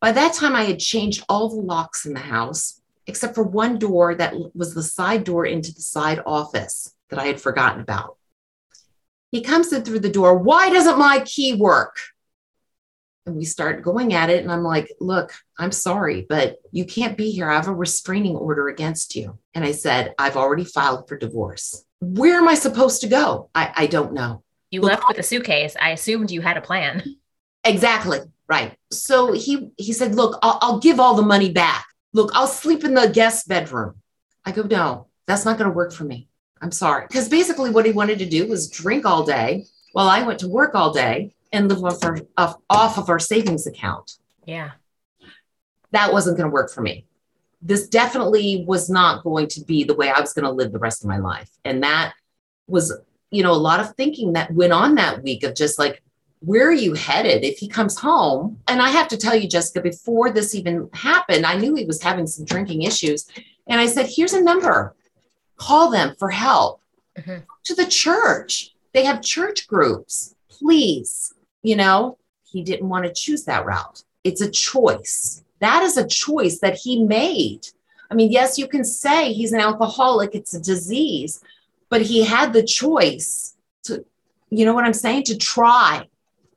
By 0.00 0.12
that 0.12 0.34
time, 0.34 0.54
I 0.54 0.64
had 0.64 0.80
changed 0.80 1.24
all 1.28 1.48
the 1.48 1.60
locks 1.60 2.06
in 2.06 2.14
the 2.14 2.20
house, 2.20 2.80
except 3.06 3.34
for 3.34 3.44
one 3.44 3.78
door 3.78 4.14
that 4.14 4.34
was 4.54 4.74
the 4.74 4.82
side 4.82 5.24
door 5.24 5.46
into 5.46 5.72
the 5.72 5.80
side 5.80 6.20
office 6.26 6.94
that 7.10 7.18
I 7.18 7.26
had 7.26 7.40
forgotten 7.40 7.80
about. 7.80 8.16
He 9.30 9.40
comes 9.40 9.72
in 9.72 9.84
through 9.84 10.00
the 10.00 10.08
door. 10.08 10.36
Why 10.36 10.70
doesn't 10.70 10.98
my 10.98 11.20
key 11.24 11.54
work? 11.54 11.96
And 13.28 13.36
we 13.36 13.44
start 13.44 13.82
going 13.82 14.14
at 14.14 14.30
it. 14.30 14.42
And 14.42 14.50
I'm 14.50 14.62
like, 14.62 14.90
look, 15.00 15.32
I'm 15.58 15.72
sorry, 15.72 16.26
but 16.28 16.56
you 16.72 16.84
can't 16.84 17.16
be 17.16 17.30
here. 17.30 17.48
I 17.48 17.54
have 17.54 17.68
a 17.68 17.74
restraining 17.74 18.36
order 18.36 18.68
against 18.68 19.14
you. 19.14 19.38
And 19.54 19.64
I 19.64 19.72
said, 19.72 20.14
I've 20.18 20.36
already 20.36 20.64
filed 20.64 21.08
for 21.08 21.16
divorce. 21.16 21.84
Where 22.00 22.36
am 22.36 22.48
I 22.48 22.54
supposed 22.54 23.00
to 23.02 23.08
go? 23.08 23.50
I, 23.54 23.72
I 23.76 23.86
don't 23.86 24.12
know. 24.12 24.42
You 24.70 24.82
left 24.82 25.04
with 25.08 25.18
a 25.18 25.22
suitcase. 25.22 25.76
I 25.80 25.90
assumed 25.90 26.30
you 26.30 26.40
had 26.40 26.56
a 26.56 26.62
plan. 26.62 27.02
Exactly. 27.64 28.20
Right. 28.48 28.76
So 28.90 29.32
he 29.32 29.70
he 29.76 29.92
said, 29.92 30.14
look, 30.14 30.38
I'll, 30.42 30.58
I'll 30.62 30.78
give 30.78 31.00
all 31.00 31.14
the 31.14 31.22
money 31.22 31.50
back. 31.50 31.86
Look, 32.12 32.30
I'll 32.34 32.46
sleep 32.46 32.84
in 32.84 32.94
the 32.94 33.08
guest 33.08 33.48
bedroom. 33.48 33.96
I 34.44 34.52
go, 34.52 34.62
no, 34.62 35.08
that's 35.26 35.44
not 35.44 35.58
going 35.58 35.70
to 35.70 35.76
work 35.76 35.92
for 35.92 36.04
me. 36.04 36.28
I'm 36.60 36.72
sorry. 36.72 37.06
Because 37.06 37.28
basically 37.28 37.70
what 37.70 37.84
he 37.84 37.92
wanted 37.92 38.18
to 38.20 38.26
do 38.26 38.46
was 38.46 38.70
drink 38.70 39.04
all 39.04 39.24
day 39.24 39.66
while 39.92 40.08
I 40.08 40.22
went 40.22 40.38
to 40.40 40.48
work 40.48 40.74
all 40.74 40.92
day 40.92 41.34
and 41.52 41.68
live 41.68 41.84
off, 41.84 42.04
our, 42.04 42.18
off, 42.36 42.56
off 42.68 42.98
of 42.98 43.08
our 43.08 43.18
savings 43.18 43.66
account. 43.66 44.12
Yeah. 44.44 44.72
That 45.92 46.12
wasn't 46.12 46.36
going 46.36 46.48
to 46.48 46.54
work 46.54 46.70
for 46.70 46.80
me. 46.80 47.06
This 47.60 47.88
definitely 47.88 48.64
was 48.66 48.88
not 48.88 49.24
going 49.24 49.48
to 49.48 49.64
be 49.64 49.84
the 49.84 49.94
way 49.94 50.10
I 50.10 50.20
was 50.20 50.32
going 50.32 50.44
to 50.44 50.50
live 50.50 50.72
the 50.72 50.78
rest 50.78 51.02
of 51.02 51.08
my 51.08 51.18
life. 51.18 51.50
And 51.64 51.82
that 51.82 52.12
was, 52.66 52.96
you 53.30 53.42
know, 53.42 53.52
a 53.52 53.54
lot 53.54 53.80
of 53.80 53.94
thinking 53.94 54.34
that 54.34 54.52
went 54.52 54.72
on 54.72 54.94
that 54.96 55.22
week 55.22 55.42
of 55.42 55.54
just 55.54 55.78
like, 55.78 56.02
where 56.40 56.68
are 56.68 56.72
you 56.72 56.94
headed 56.94 57.42
if 57.42 57.58
he 57.58 57.66
comes 57.66 57.98
home? 57.98 58.60
And 58.68 58.80
I 58.80 58.90
have 58.90 59.08
to 59.08 59.16
tell 59.16 59.34
you, 59.34 59.48
Jessica, 59.48 59.80
before 59.80 60.30
this 60.30 60.54
even 60.54 60.88
happened, 60.92 61.44
I 61.44 61.56
knew 61.56 61.74
he 61.74 61.84
was 61.84 62.02
having 62.02 62.28
some 62.28 62.44
drinking 62.44 62.82
issues. 62.82 63.26
And 63.66 63.80
I 63.80 63.86
said, 63.86 64.06
here's 64.08 64.34
a 64.34 64.40
number, 64.40 64.94
call 65.56 65.90
them 65.90 66.14
for 66.16 66.30
help 66.30 66.80
mm-hmm. 67.18 67.38
to 67.64 67.74
the 67.74 67.86
church. 67.86 68.74
They 68.92 69.04
have 69.04 69.20
church 69.20 69.66
groups. 69.66 70.36
Please 70.48 71.34
you 71.62 71.76
know, 71.76 72.18
he 72.44 72.62
didn't 72.62 72.88
want 72.88 73.04
to 73.04 73.12
choose 73.12 73.44
that 73.44 73.66
route. 73.66 74.02
It's 74.24 74.40
a 74.40 74.50
choice. 74.50 75.42
That 75.60 75.82
is 75.82 75.96
a 75.96 76.06
choice 76.06 76.60
that 76.60 76.76
he 76.76 77.04
made. 77.04 77.66
I 78.10 78.14
mean, 78.14 78.30
yes, 78.30 78.58
you 78.58 78.68
can 78.68 78.84
say 78.84 79.32
he's 79.32 79.52
an 79.52 79.60
alcoholic, 79.60 80.34
it's 80.34 80.54
a 80.54 80.60
disease, 80.60 81.42
but 81.90 82.02
he 82.02 82.24
had 82.24 82.52
the 82.52 82.62
choice 82.62 83.54
to, 83.84 84.04
you 84.50 84.64
know 84.64 84.74
what 84.74 84.84
I'm 84.84 84.94
saying, 84.94 85.24
to 85.24 85.36
try 85.36 86.08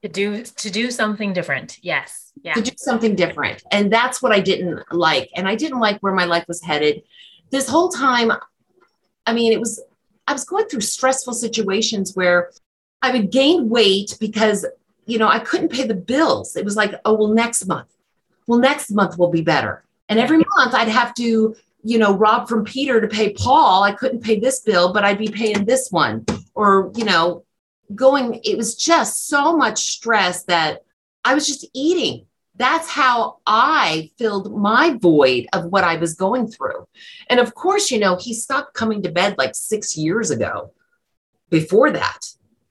to 0.02 0.10
do 0.10 0.44
to 0.44 0.70
do 0.70 0.92
something 0.92 1.34
different. 1.34 1.78
Yes. 1.82 2.32
Yeah. 2.42 2.54
To 2.54 2.62
do 2.62 2.72
something 2.78 3.16
different. 3.16 3.64
And 3.72 3.92
that's 3.92 4.22
what 4.22 4.32
I 4.32 4.40
didn't 4.40 4.92
like. 4.92 5.30
And 5.36 5.48
I 5.48 5.56
didn't 5.56 5.80
like 5.80 6.00
where 6.00 6.14
my 6.14 6.26
life 6.26 6.46
was 6.48 6.62
headed. 6.62 7.04
This 7.52 7.68
whole 7.68 7.90
time, 7.90 8.32
I 9.26 9.34
mean, 9.34 9.52
it 9.52 9.60
was 9.60 9.82
I 10.28 10.34
was 10.34 10.46
going 10.46 10.68
through 10.68 10.82
stressful 10.82 11.34
situations 11.34 12.16
where 12.16 12.52
I 13.02 13.12
would 13.12 13.32
gain 13.32 13.70
weight 13.70 14.18
because 14.20 14.66
you 15.06 15.18
know, 15.18 15.28
I 15.28 15.40
couldn't 15.40 15.72
pay 15.72 15.86
the 15.86 15.96
bills. 15.96 16.56
It 16.56 16.66
was 16.66 16.76
like, 16.76 16.94
oh, 17.06 17.14
well, 17.14 17.28
next 17.28 17.66
month. 17.66 17.90
Well, 18.48 18.60
next 18.60 18.92
month 18.92 19.18
will 19.18 19.32
be 19.32 19.42
better. 19.42 19.84
And 20.10 20.20
every 20.20 20.38
month 20.38 20.74
I'd 20.74 20.88
have 20.88 21.14
to, 21.16 21.56
you 21.84 21.98
know, 21.98 22.16
rob 22.16 22.50
from 22.50 22.66
Peter 22.66 23.00
to 23.02 23.08
pay 23.08 23.34
Paul. 23.34 23.84
I 23.84 23.94
couldn't 23.94 24.24
pay 24.24 24.40
this 24.40 24.60
bill, 24.60 24.94
but 24.94 25.04
I'd 25.04 25.18
be 25.18 25.30
paying 25.30 25.66
this 25.66 25.90
one. 25.92 26.26
Or, 26.54 26.92
you 26.96 27.06
know, 27.06 27.44
going, 27.96 28.42
it 28.44 28.58
was 28.58 28.76
just 28.76 29.28
so 29.28 29.56
much 29.56 29.90
stress 29.92 30.44
that 30.44 30.84
I 31.24 31.34
was 31.34 31.48
just 31.48 31.66
eating. 31.74 32.26
That's 32.56 32.90
how 32.90 33.38
I 33.48 34.12
filled 34.18 34.56
my 34.56 34.98
void 35.02 35.48
of 35.54 35.66
what 35.66 35.84
I 35.84 35.96
was 35.96 36.14
going 36.14 36.48
through. 36.48 36.88
And 37.30 37.40
of 37.40 37.56
course, 37.56 37.90
you 37.90 38.00
know, 38.00 38.18
he 38.18 38.34
stopped 38.34 38.74
coming 38.74 39.02
to 39.04 39.12
bed 39.12 39.36
like 39.38 39.56
six 39.56 39.98
years 39.98 40.30
ago. 40.30 40.74
Before 41.50 41.92
that, 41.92 42.20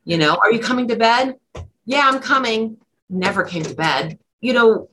you 0.04 0.16
know, 0.16 0.36
are 0.36 0.52
you 0.52 0.60
coming 0.60 0.88
to 0.88 0.96
bed? 0.96 1.36
Yeah, 1.84 2.08
I'm 2.10 2.20
coming. 2.20 2.76
Never 3.08 3.44
came 3.44 3.62
to 3.64 3.74
bed. 3.74 4.18
You 4.40 4.52
know, 4.52 4.90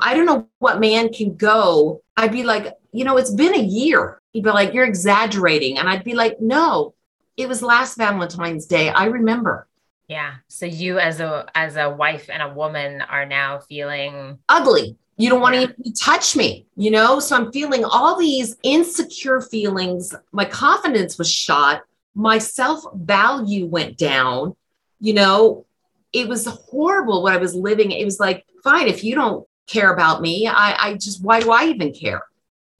I 0.00 0.14
don't 0.14 0.26
know 0.26 0.48
what 0.58 0.80
man 0.80 1.12
can 1.12 1.36
go. 1.36 2.02
I'd 2.16 2.32
be 2.32 2.42
like, 2.42 2.74
you 2.92 3.04
know, 3.04 3.16
it's 3.16 3.32
been 3.32 3.54
a 3.54 3.62
year. 3.62 4.20
He'd 4.32 4.44
be 4.44 4.50
like, 4.50 4.74
you're 4.74 4.84
exaggerating. 4.84 5.78
And 5.78 5.88
I'd 5.88 6.04
be 6.04 6.14
like, 6.14 6.40
no, 6.40 6.94
it 7.36 7.48
was 7.48 7.62
last 7.62 7.96
Valentine's 7.96 8.66
Day. 8.66 8.88
I 8.88 9.06
remember. 9.06 9.68
Yeah. 10.08 10.36
So 10.48 10.66
you 10.66 10.98
as 10.98 11.20
a 11.20 11.46
as 11.54 11.76
a 11.76 11.90
wife 11.90 12.30
and 12.30 12.42
a 12.42 12.52
woman 12.52 13.02
are 13.02 13.26
now 13.26 13.58
feeling 13.60 14.38
ugly. 14.48 14.96
You 15.18 15.28
don't 15.28 15.40
want 15.40 15.56
to 15.56 15.62
even 15.62 15.92
touch 15.94 16.36
me, 16.36 16.66
you 16.76 16.90
know? 16.92 17.18
So 17.18 17.36
I'm 17.36 17.52
feeling 17.52 17.84
all 17.84 18.16
these 18.16 18.56
insecure 18.62 19.40
feelings. 19.40 20.14
My 20.32 20.44
confidence 20.44 21.18
was 21.18 21.30
shot. 21.30 21.82
My 22.14 22.38
self 22.38 22.84
value 22.94 23.66
went 23.66 23.98
down. 23.98 24.56
You 25.00 25.14
know, 25.14 25.66
it 26.12 26.28
was 26.28 26.46
horrible 26.46 27.22
what 27.22 27.34
I 27.34 27.38
was 27.38 27.54
living. 27.54 27.92
It 27.92 28.04
was 28.04 28.20
like, 28.20 28.44
fine, 28.62 28.88
if 28.88 29.04
you 29.04 29.14
don't 29.14 29.46
care 29.66 29.92
about 29.92 30.22
me, 30.22 30.46
I, 30.46 30.88
I 30.88 30.94
just, 30.94 31.22
why 31.22 31.40
do 31.40 31.50
I 31.52 31.66
even 31.66 31.92
care? 31.92 32.22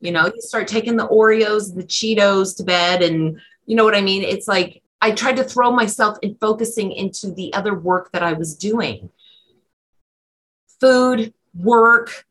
You 0.01 0.13
know, 0.13 0.27
you 0.27 0.41
start 0.41 0.69
taking 0.69 0.97
the 0.97 1.09
Oreos, 1.09 1.75
the 1.75 1.83
Cheetos 1.83 2.57
to 2.57 2.65
bed, 2.65 3.03
and 3.03 3.39
you 3.67 3.77
know 3.77 3.85
what 3.85 3.97
I 3.97 4.01
mean? 4.01 4.23
It's 4.23 4.49
like 4.49 4.83
I 5.01 5.11
tried 5.11 5.37
to 5.37 5.45
throw 5.45 5.71
myself 5.73 6.19
in 6.23 6.37
focusing 6.41 6.93
into 6.93 7.33
the 7.33 7.53
other 7.53 7.75
work 7.75 8.11
that 8.13 8.23
I 8.23 8.33
was 8.33 8.57
doing 8.57 9.11
food, 10.81 11.35
work, 11.55 12.27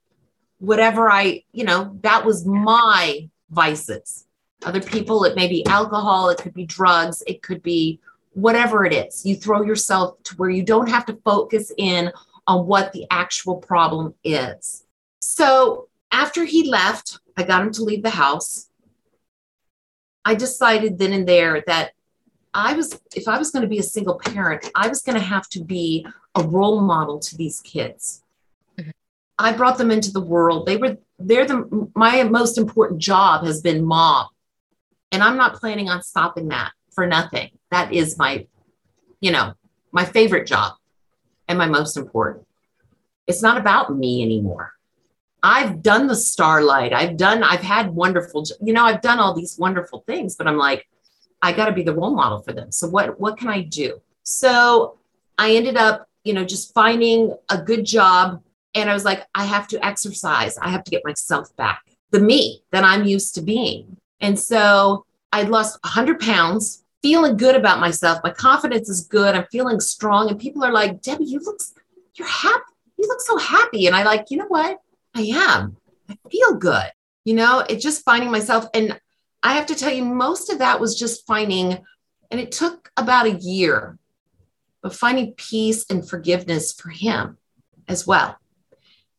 whatever 0.60 1.12
I, 1.12 1.44
you 1.52 1.66
know, 1.66 1.98
that 2.02 2.26
was 2.26 2.46
my 2.46 3.30
vices. 3.50 4.26
Other 4.64 4.82
people, 4.82 5.24
it 5.26 5.36
may 5.36 5.48
be 5.48 5.66
alcohol, 5.66 6.30
it 6.30 6.40
could 6.40 6.54
be 6.54 6.66
drugs, 6.66 7.22
it 7.28 7.44
could 7.44 7.62
be 7.62 8.00
whatever 8.38 8.86
it 8.86 8.94
is, 8.94 9.26
you 9.26 9.36
throw 9.36 9.64
yourself 9.64 10.22
to 10.22 10.36
where 10.36 10.52
you 10.52 10.62
don't 10.62 10.90
have 10.90 11.08
to 11.08 11.18
focus 11.26 11.72
in 11.76 12.12
on 12.46 12.68
what 12.68 12.94
the 12.94 13.08
actual 13.10 13.56
problem 13.56 14.14
is. 14.24 14.86
So 15.22 15.88
after 16.12 16.46
he 16.46 16.70
left, 16.70 17.20
I 17.36 17.42
got 17.42 17.64
him 17.64 17.72
to 17.74 17.84
leave 17.84 18.04
the 18.04 18.12
house. 18.12 18.70
I 20.24 20.36
decided 20.36 21.00
then 21.00 21.14
and 21.14 21.28
there 21.28 21.64
that 21.66 21.94
I 22.54 22.74
was, 22.74 23.02
if 23.16 23.28
I 23.28 23.40
was 23.40 23.50
going 23.50 23.64
to 23.64 23.68
be 23.68 23.80
a 23.80 23.84
single 23.84 24.20
parent, 24.20 24.70
I 24.76 24.88
was 24.88 25.02
going 25.02 25.18
to 25.18 25.24
have 25.24 25.50
to 25.50 25.64
be 25.64 26.06
a 26.36 26.44
role 26.44 26.82
model 26.82 27.18
to 27.18 27.36
these 27.36 27.60
kids. 27.62 28.22
Mm-hmm. 28.78 28.92
I 29.40 29.54
brought 29.54 29.80
them 29.80 29.90
into 29.90 30.12
the 30.12 30.22
world. 30.22 30.68
They 30.68 30.78
were, 30.78 30.98
they're 31.18 31.48
the, 31.48 31.90
my 31.96 32.22
most 32.22 32.60
important 32.60 33.00
job 33.00 33.46
has 33.46 33.62
been 33.62 33.84
mom. 33.84 34.28
And 35.12 35.24
I'm 35.24 35.38
not 35.38 35.56
planning 35.56 35.90
on 35.90 36.04
stopping 36.04 36.50
that 36.50 36.72
for 36.98 37.06
nothing 37.06 37.52
that 37.70 37.94
is 37.94 38.18
my, 38.18 38.48
you 39.20 39.32
know, 39.32 39.54
my 39.92 40.04
favorite 40.04 40.48
job 40.48 40.74
and 41.48 41.56
my 41.56 41.68
most 41.68 41.96
important. 41.96 42.48
It's 43.28 43.44
not 43.44 43.60
about 43.60 43.96
me 43.96 44.24
anymore. 44.24 44.74
I've 45.44 45.84
done 45.84 46.08
the 46.08 46.16
starlight. 46.16 46.94
I've 46.94 47.16
done, 47.16 47.44
I've 47.44 47.62
had 47.62 47.94
wonderful, 47.94 48.46
you 48.62 48.74
know, 48.74 48.84
I've 48.84 49.04
done 49.04 49.20
all 49.20 49.36
these 49.36 49.60
wonderful 49.60 50.04
things, 50.08 50.36
but 50.36 50.48
I'm 50.48 50.58
like, 50.58 50.88
I 51.40 51.52
got 51.52 51.68
to 51.68 51.72
be 51.72 51.84
the 51.84 51.94
role 51.94 52.16
model 52.16 52.42
for 52.42 52.52
them. 52.52 52.72
So 52.72 52.88
what, 52.88 53.20
what 53.20 53.38
can 53.38 53.50
I 53.50 53.62
do? 53.62 54.02
So 54.24 54.98
I 55.38 55.52
ended 55.52 55.78
up, 55.78 56.10
you 56.24 56.34
know, 56.34 56.46
just 56.46 56.74
finding 56.74 57.32
a 57.50 57.62
good 57.62 57.86
job. 57.86 58.42
And 58.74 58.90
I 58.90 58.94
was 58.96 59.06
like, 59.06 59.24
I 59.36 59.46
have 59.46 59.68
to 59.68 59.86
exercise. 59.86 60.58
I 60.58 60.70
have 60.70 60.84
to 60.86 60.92
get 60.92 61.06
myself 61.06 61.56
back, 61.58 61.84
the 62.10 62.20
me 62.20 62.64
that 62.72 62.84
I'm 62.84 63.06
used 63.06 63.36
to 63.36 63.42
being. 63.42 63.98
And 64.20 64.40
so 64.40 65.06
I'd 65.32 65.50
lost 65.50 65.78
100 65.84 66.20
pounds, 66.20 66.84
feeling 67.08 67.38
good 67.38 67.56
about 67.56 67.80
myself. 67.80 68.20
My 68.22 68.32
confidence 68.32 68.90
is 68.90 69.08
good. 69.08 69.34
I'm 69.34 69.46
feeling 69.50 69.80
strong. 69.80 70.30
And 70.30 70.38
people 70.38 70.62
are 70.66 70.74
like, 70.74 71.02
Debbie, 71.02 71.24
you 71.24 71.40
look, 71.40 71.62
you're 72.16 72.28
happy. 72.28 72.74
You 72.98 73.08
look 73.08 73.22
so 73.22 73.38
happy. 73.38 73.88
And 73.88 73.96
I 73.96 74.04
like, 74.04 74.26
you 74.30 74.36
know 74.36 74.48
what? 74.48 74.80
I 75.16 75.22
am. 75.22 75.78
I 76.10 76.18
feel 76.30 76.56
good. 76.56 76.92
You 77.24 77.36
know, 77.36 77.64
it's 77.70 77.82
just 77.82 78.04
finding 78.04 78.30
myself. 78.30 78.66
And 78.74 79.00
I 79.42 79.54
have 79.54 79.68
to 79.68 79.76
tell 79.76 79.94
you, 79.94 80.04
most 80.04 80.50
of 80.50 80.60
that 80.60 80.82
was 80.82 81.00
just 81.00 81.26
finding, 81.26 81.78
and 82.30 82.42
it 82.42 82.52
took 82.52 82.92
about 82.98 83.26
a 83.26 83.36
year, 83.36 83.98
but 84.82 84.94
finding 84.94 85.32
peace 85.32 85.86
and 85.90 86.08
forgiveness 86.08 86.74
for 86.74 86.90
him 86.90 87.38
as 87.88 88.06
well. 88.06 88.36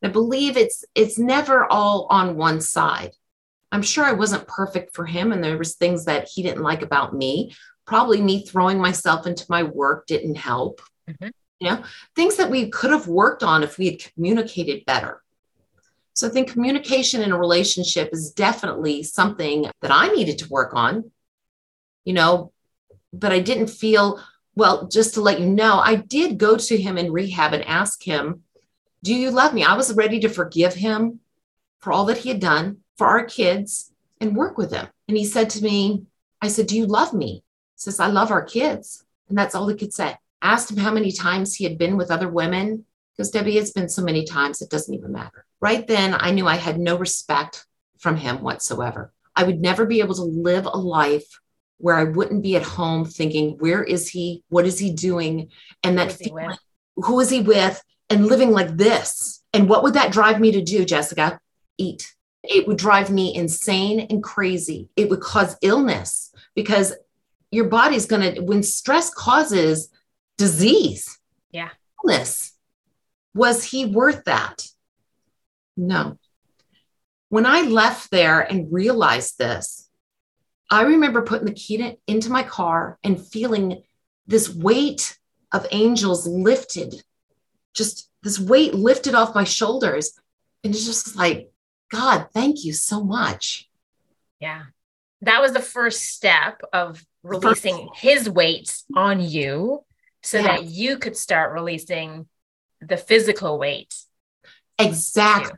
I 0.04 0.08
believe 0.08 0.58
it's 0.58 0.84
it's 0.94 1.18
never 1.18 1.64
all 1.64 2.06
on 2.10 2.36
one 2.36 2.60
side. 2.60 3.12
I'm 3.70 3.82
sure 3.82 4.04
I 4.04 4.12
wasn't 4.12 4.46
perfect 4.46 4.94
for 4.94 5.04
him 5.04 5.32
and 5.32 5.42
there 5.42 5.58
was 5.58 5.74
things 5.74 6.06
that 6.06 6.28
he 6.32 6.42
didn't 6.42 6.62
like 6.62 6.82
about 6.82 7.14
me. 7.14 7.54
Probably 7.88 8.20
me 8.20 8.44
throwing 8.44 8.78
myself 8.78 9.26
into 9.26 9.46
my 9.48 9.62
work 9.62 10.06
didn't 10.06 10.34
help. 10.34 10.82
Mm-hmm. 11.08 11.28
You 11.60 11.70
know, 11.70 11.82
things 12.14 12.36
that 12.36 12.50
we 12.50 12.68
could 12.68 12.90
have 12.90 13.08
worked 13.08 13.42
on 13.42 13.62
if 13.62 13.78
we 13.78 13.86
had 13.86 14.12
communicated 14.12 14.84
better. 14.84 15.22
So 16.12 16.26
I 16.26 16.30
think 16.30 16.52
communication 16.52 17.22
in 17.22 17.32
a 17.32 17.38
relationship 17.38 18.10
is 18.12 18.32
definitely 18.32 19.02
something 19.02 19.70
that 19.80 19.90
I 19.90 20.08
needed 20.08 20.36
to 20.40 20.48
work 20.48 20.74
on. 20.74 21.10
You 22.04 22.12
know, 22.12 22.52
but 23.14 23.32
I 23.32 23.40
didn't 23.40 23.68
feel 23.68 24.20
well, 24.54 24.86
just 24.88 25.14
to 25.14 25.22
let 25.22 25.40
you 25.40 25.46
know, 25.46 25.78
I 25.78 25.94
did 25.94 26.36
go 26.36 26.56
to 26.56 26.76
him 26.76 26.98
in 26.98 27.12
rehab 27.12 27.54
and 27.54 27.64
ask 27.64 28.02
him, 28.02 28.42
Do 29.02 29.14
you 29.14 29.30
love 29.30 29.54
me? 29.54 29.64
I 29.64 29.76
was 29.76 29.94
ready 29.94 30.20
to 30.20 30.28
forgive 30.28 30.74
him 30.74 31.20
for 31.78 31.92
all 31.92 32.04
that 32.06 32.18
he 32.18 32.28
had 32.28 32.40
done 32.40 32.78
for 32.98 33.06
our 33.06 33.24
kids 33.24 33.92
and 34.20 34.36
work 34.36 34.58
with 34.58 34.72
him. 34.72 34.88
And 35.06 35.16
he 35.16 35.24
said 35.24 35.48
to 35.50 35.62
me, 35.62 36.02
I 36.42 36.48
said, 36.48 36.66
Do 36.66 36.76
you 36.76 36.86
love 36.86 37.14
me? 37.14 37.44
Says, 37.78 38.00
I 38.00 38.08
love 38.08 38.30
our 38.30 38.44
kids. 38.44 39.04
And 39.28 39.38
that's 39.38 39.54
all 39.54 39.68
he 39.68 39.76
could 39.76 39.94
say. 39.94 40.16
Asked 40.42 40.72
him 40.72 40.78
how 40.78 40.92
many 40.92 41.12
times 41.12 41.54
he 41.54 41.64
had 41.64 41.78
been 41.78 41.96
with 41.96 42.10
other 42.10 42.28
women, 42.28 42.84
because 43.16 43.30
Debbie, 43.30 43.56
it's 43.56 43.70
been 43.70 43.88
so 43.88 44.02
many 44.02 44.24
times, 44.24 44.60
it 44.60 44.68
doesn't 44.68 44.94
even 44.94 45.12
matter. 45.12 45.44
Right 45.60 45.86
then, 45.86 46.14
I 46.18 46.32
knew 46.32 46.46
I 46.46 46.56
had 46.56 46.78
no 46.78 46.96
respect 46.96 47.64
from 47.98 48.16
him 48.16 48.42
whatsoever. 48.42 49.12
I 49.34 49.44
would 49.44 49.60
never 49.60 49.86
be 49.86 50.00
able 50.00 50.14
to 50.16 50.22
live 50.22 50.66
a 50.66 50.76
life 50.76 51.40
where 51.78 51.96
I 51.96 52.04
wouldn't 52.04 52.42
be 52.42 52.56
at 52.56 52.62
home 52.62 53.04
thinking, 53.04 53.56
where 53.58 53.82
is 53.82 54.08
he? 54.08 54.42
What 54.48 54.66
is 54.66 54.78
he 54.78 54.92
doing? 54.92 55.50
And 55.84 55.98
that 55.98 56.12
feeling, 56.12 56.50
who 56.96 57.20
is 57.20 57.30
he 57.30 57.40
with? 57.40 57.80
And 58.10 58.26
living 58.26 58.50
like 58.50 58.76
this. 58.76 59.42
And 59.52 59.68
what 59.68 59.82
would 59.84 59.94
that 59.94 60.12
drive 60.12 60.40
me 60.40 60.52
to 60.52 60.62
do, 60.62 60.84
Jessica? 60.84 61.38
Eat. 61.76 62.12
It 62.42 62.66
would 62.66 62.78
drive 62.78 63.10
me 63.10 63.34
insane 63.34 64.00
and 64.10 64.22
crazy. 64.22 64.88
It 64.96 65.08
would 65.10 65.20
cause 65.20 65.56
illness 65.62 66.32
because 66.54 66.94
your 67.50 67.66
body's 67.66 68.06
going 68.06 68.34
to, 68.34 68.40
when 68.42 68.62
stress 68.62 69.12
causes 69.12 69.90
disease, 70.36 71.18
yeah, 71.50 71.70
illness, 72.04 72.52
was 73.34 73.64
he 73.64 73.86
worth 73.86 74.24
that? 74.24 74.66
No. 75.76 76.18
When 77.28 77.46
I 77.46 77.62
left 77.62 78.10
there 78.10 78.40
and 78.40 78.72
realized 78.72 79.38
this, 79.38 79.88
I 80.70 80.82
remember 80.82 81.22
putting 81.22 81.46
the 81.46 81.52
key 81.52 81.96
into 82.06 82.30
my 82.30 82.42
car 82.42 82.98
and 83.02 83.24
feeling 83.24 83.82
this 84.26 84.54
weight 84.54 85.18
of 85.52 85.66
angels 85.70 86.26
lifted, 86.26 87.02
just 87.74 88.10
this 88.22 88.38
weight 88.38 88.74
lifted 88.74 89.14
off 89.14 89.34
my 89.34 89.44
shoulders. 89.44 90.12
And 90.62 90.74
it's 90.74 90.84
just 90.84 91.16
like, 91.16 91.50
God, 91.90 92.26
thank 92.34 92.64
you 92.64 92.72
so 92.72 93.02
much. 93.02 93.68
Yeah. 94.40 94.64
That 95.22 95.40
was 95.40 95.52
the 95.52 95.60
first 95.60 96.02
step 96.02 96.60
of 96.72 97.04
releasing 97.28 97.88
his 97.94 98.28
weight 98.28 98.74
on 98.94 99.20
you 99.20 99.84
so 100.22 100.38
yeah. 100.38 100.44
that 100.44 100.64
you 100.64 100.98
could 100.98 101.16
start 101.16 101.52
releasing 101.52 102.26
the 102.80 102.96
physical 102.96 103.58
weight. 103.58 103.94
Exactly. 104.78 105.56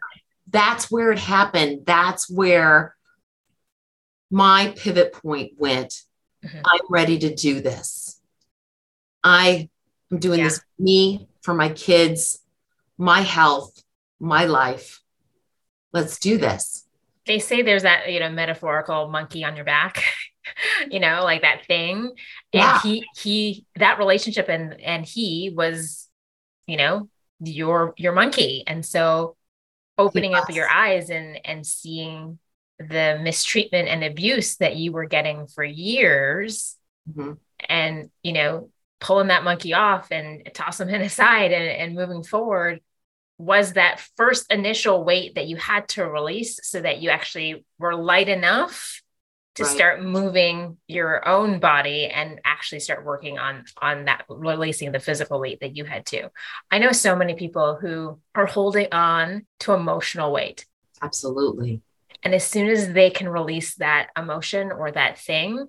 That's 0.48 0.90
where 0.90 1.12
it 1.12 1.18
happened. 1.18 1.86
That's 1.86 2.30
where 2.30 2.96
my 4.30 4.72
pivot 4.76 5.12
point 5.12 5.52
went 5.56 6.02
mm-hmm. 6.44 6.58
I'm 6.64 6.80
ready 6.88 7.18
to 7.18 7.34
do 7.34 7.60
this. 7.60 8.20
I 9.22 9.68
am 10.10 10.18
doing 10.18 10.38
yeah. 10.38 10.44
this 10.46 10.58
for 10.58 10.82
me, 10.82 11.28
for 11.42 11.54
my 11.54 11.68
kids, 11.68 12.38
my 12.96 13.20
health, 13.20 13.82
my 14.18 14.44
life. 14.46 15.00
Let's 15.92 16.18
do 16.18 16.38
this. 16.38 16.86
They 17.26 17.38
say 17.38 17.62
there's 17.62 17.82
that, 17.82 18.12
you 18.12 18.20
know, 18.20 18.30
metaphorical 18.30 19.08
monkey 19.08 19.44
on 19.44 19.56
your 19.56 19.64
back, 19.64 20.02
you 20.90 21.00
know, 21.00 21.22
like 21.24 21.42
that 21.42 21.66
thing. 21.66 22.12
Yeah. 22.52 22.74
And 22.74 22.82
he 22.82 23.06
he 23.16 23.66
that 23.76 23.98
relationship 23.98 24.48
and 24.48 24.80
and 24.80 25.04
he 25.04 25.52
was, 25.54 26.08
you 26.66 26.76
know, 26.76 27.08
your 27.40 27.94
your 27.96 28.12
monkey. 28.12 28.64
And 28.66 28.84
so 28.84 29.36
opening 29.98 30.34
up 30.34 30.50
your 30.50 30.68
eyes 30.68 31.10
and 31.10 31.38
and 31.44 31.66
seeing 31.66 32.38
the 32.78 33.18
mistreatment 33.22 33.88
and 33.88 34.02
abuse 34.02 34.56
that 34.56 34.76
you 34.76 34.90
were 34.90 35.04
getting 35.04 35.46
for 35.46 35.62
years 35.62 36.76
mm-hmm. 37.08 37.32
and 37.68 38.10
you 38.22 38.32
know 38.32 38.70
pulling 39.00 39.28
that 39.28 39.44
monkey 39.44 39.74
off 39.74 40.10
and 40.10 40.48
tossing 40.54 40.88
him 40.88 41.02
aside 41.02 41.52
and, 41.52 41.64
and 41.64 41.94
moving 41.94 42.22
forward 42.22 42.80
was 43.36 43.74
that 43.74 44.02
first 44.16 44.50
initial 44.52 45.04
weight 45.04 45.34
that 45.34 45.46
you 45.46 45.56
had 45.56 45.88
to 45.88 46.06
release 46.06 46.60
so 46.62 46.80
that 46.80 47.00
you 47.00 47.10
actually 47.10 47.64
were 47.78 47.94
light 47.94 48.28
enough 48.28 49.02
to 49.56 49.64
right. 49.64 49.72
start 49.72 50.02
moving 50.02 50.76
your 50.86 51.26
own 51.26 51.58
body 51.58 52.06
and 52.06 52.40
actually 52.44 52.80
start 52.80 53.04
working 53.04 53.38
on 53.38 53.64
on 53.82 54.04
that 54.04 54.24
releasing 54.28 54.92
the 54.92 55.00
physical 55.00 55.40
weight 55.40 55.60
that 55.60 55.76
you 55.76 55.84
had 55.84 56.06
to 56.06 56.28
i 56.70 56.78
know 56.78 56.92
so 56.92 57.16
many 57.16 57.34
people 57.34 57.76
who 57.80 58.18
are 58.34 58.46
holding 58.46 58.86
on 58.92 59.44
to 59.58 59.72
emotional 59.72 60.32
weight 60.32 60.66
absolutely 61.02 61.82
and 62.22 62.34
as 62.34 62.44
soon 62.44 62.68
as 62.68 62.92
they 62.92 63.10
can 63.10 63.28
release 63.28 63.76
that 63.76 64.10
emotion 64.16 64.72
or 64.72 64.90
that 64.90 65.18
thing, 65.18 65.66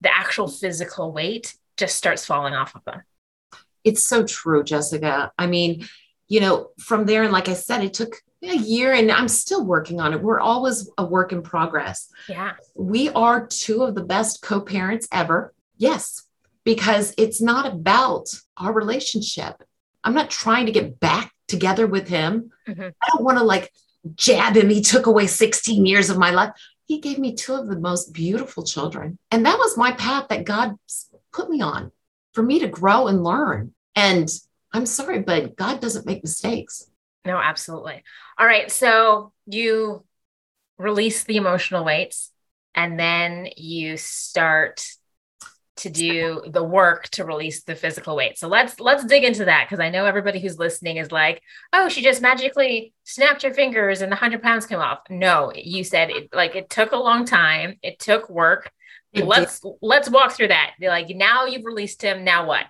the 0.00 0.14
actual 0.14 0.48
physical 0.48 1.12
weight 1.12 1.54
just 1.76 1.96
starts 1.96 2.24
falling 2.24 2.54
off 2.54 2.74
of 2.74 2.84
them. 2.84 3.02
It's 3.84 4.04
so 4.04 4.24
true, 4.24 4.62
Jessica. 4.62 5.32
I 5.38 5.46
mean, 5.46 5.86
you 6.28 6.40
know, 6.40 6.68
from 6.78 7.06
there, 7.06 7.22
and 7.22 7.32
like 7.32 7.48
I 7.48 7.54
said, 7.54 7.84
it 7.84 7.94
took 7.94 8.16
a 8.42 8.56
year 8.56 8.92
and 8.92 9.10
I'm 9.10 9.28
still 9.28 9.64
working 9.64 10.00
on 10.00 10.12
it. 10.12 10.22
We're 10.22 10.40
always 10.40 10.88
a 10.96 11.04
work 11.04 11.32
in 11.32 11.42
progress. 11.42 12.08
Yeah. 12.28 12.52
We 12.74 13.10
are 13.10 13.46
two 13.46 13.82
of 13.82 13.94
the 13.94 14.04
best 14.04 14.42
co 14.42 14.60
parents 14.60 15.06
ever. 15.12 15.54
Yes, 15.76 16.22
because 16.64 17.14
it's 17.18 17.40
not 17.40 17.66
about 17.66 18.28
our 18.56 18.72
relationship. 18.72 19.62
I'm 20.02 20.14
not 20.14 20.30
trying 20.30 20.66
to 20.66 20.72
get 20.72 20.98
back 21.00 21.32
together 21.48 21.86
with 21.86 22.08
him. 22.08 22.50
Mm-hmm. 22.66 22.82
I 22.82 23.08
don't 23.08 23.24
want 23.24 23.38
to 23.38 23.44
like 23.44 23.72
jab 24.14 24.56
him. 24.56 24.70
He 24.70 24.80
took 24.80 25.06
away 25.06 25.26
16 25.26 25.84
years 25.84 26.10
of 26.10 26.18
my 26.18 26.30
life. 26.30 26.52
He 26.86 27.00
gave 27.00 27.18
me 27.18 27.34
two 27.34 27.54
of 27.54 27.68
the 27.68 27.78
most 27.78 28.12
beautiful 28.12 28.64
children. 28.64 29.18
And 29.30 29.44
that 29.46 29.58
was 29.58 29.76
my 29.76 29.92
path 29.92 30.28
that 30.28 30.44
God 30.44 30.76
put 31.32 31.50
me 31.50 31.60
on 31.60 31.92
for 32.32 32.42
me 32.42 32.60
to 32.60 32.68
grow 32.68 33.06
and 33.06 33.22
learn. 33.22 33.74
And 33.94 34.28
I'm 34.72 34.86
sorry, 34.86 35.20
but 35.20 35.56
God 35.56 35.80
doesn't 35.80 36.06
make 36.06 36.22
mistakes. 36.22 36.89
No, 37.24 37.36
absolutely. 37.36 38.02
All 38.38 38.46
right. 38.46 38.70
So 38.70 39.32
you 39.46 40.04
release 40.78 41.24
the 41.24 41.36
emotional 41.36 41.84
weights 41.84 42.30
and 42.74 42.98
then 42.98 43.48
you 43.56 43.96
start 43.96 44.84
to 45.76 45.90
do 45.90 46.42
the 46.46 46.62
work 46.62 47.08
to 47.08 47.24
release 47.24 47.62
the 47.64 47.74
physical 47.74 48.14
weight. 48.14 48.38
So 48.38 48.48
let's 48.48 48.78
let's 48.80 49.04
dig 49.04 49.24
into 49.24 49.46
that 49.46 49.66
because 49.66 49.80
I 49.80 49.88
know 49.88 50.04
everybody 50.04 50.38
who's 50.38 50.58
listening 50.58 50.98
is 50.98 51.10
like, 51.10 51.42
oh, 51.72 51.88
she 51.88 52.02
just 52.02 52.20
magically 52.20 52.92
snapped 53.04 53.42
your 53.42 53.54
fingers 53.54 54.02
and 54.02 54.12
the 54.12 54.16
hundred 54.16 54.42
pounds 54.42 54.66
came 54.66 54.78
off. 54.78 54.98
No, 55.08 55.52
you 55.54 55.84
said 55.84 56.10
it 56.10 56.34
like 56.34 56.54
it 56.54 56.68
took 56.68 56.92
a 56.92 56.96
long 56.96 57.24
time. 57.24 57.78
It 57.82 57.98
took 57.98 58.28
work. 58.28 58.70
It 59.12 59.24
let's 59.24 59.60
did. 59.60 59.72
let's 59.80 60.10
walk 60.10 60.32
through 60.32 60.48
that. 60.48 60.74
Like 60.80 61.08
now 61.10 61.46
you've 61.46 61.64
released 61.64 62.02
him. 62.02 62.24
Now 62.24 62.46
what? 62.46 62.66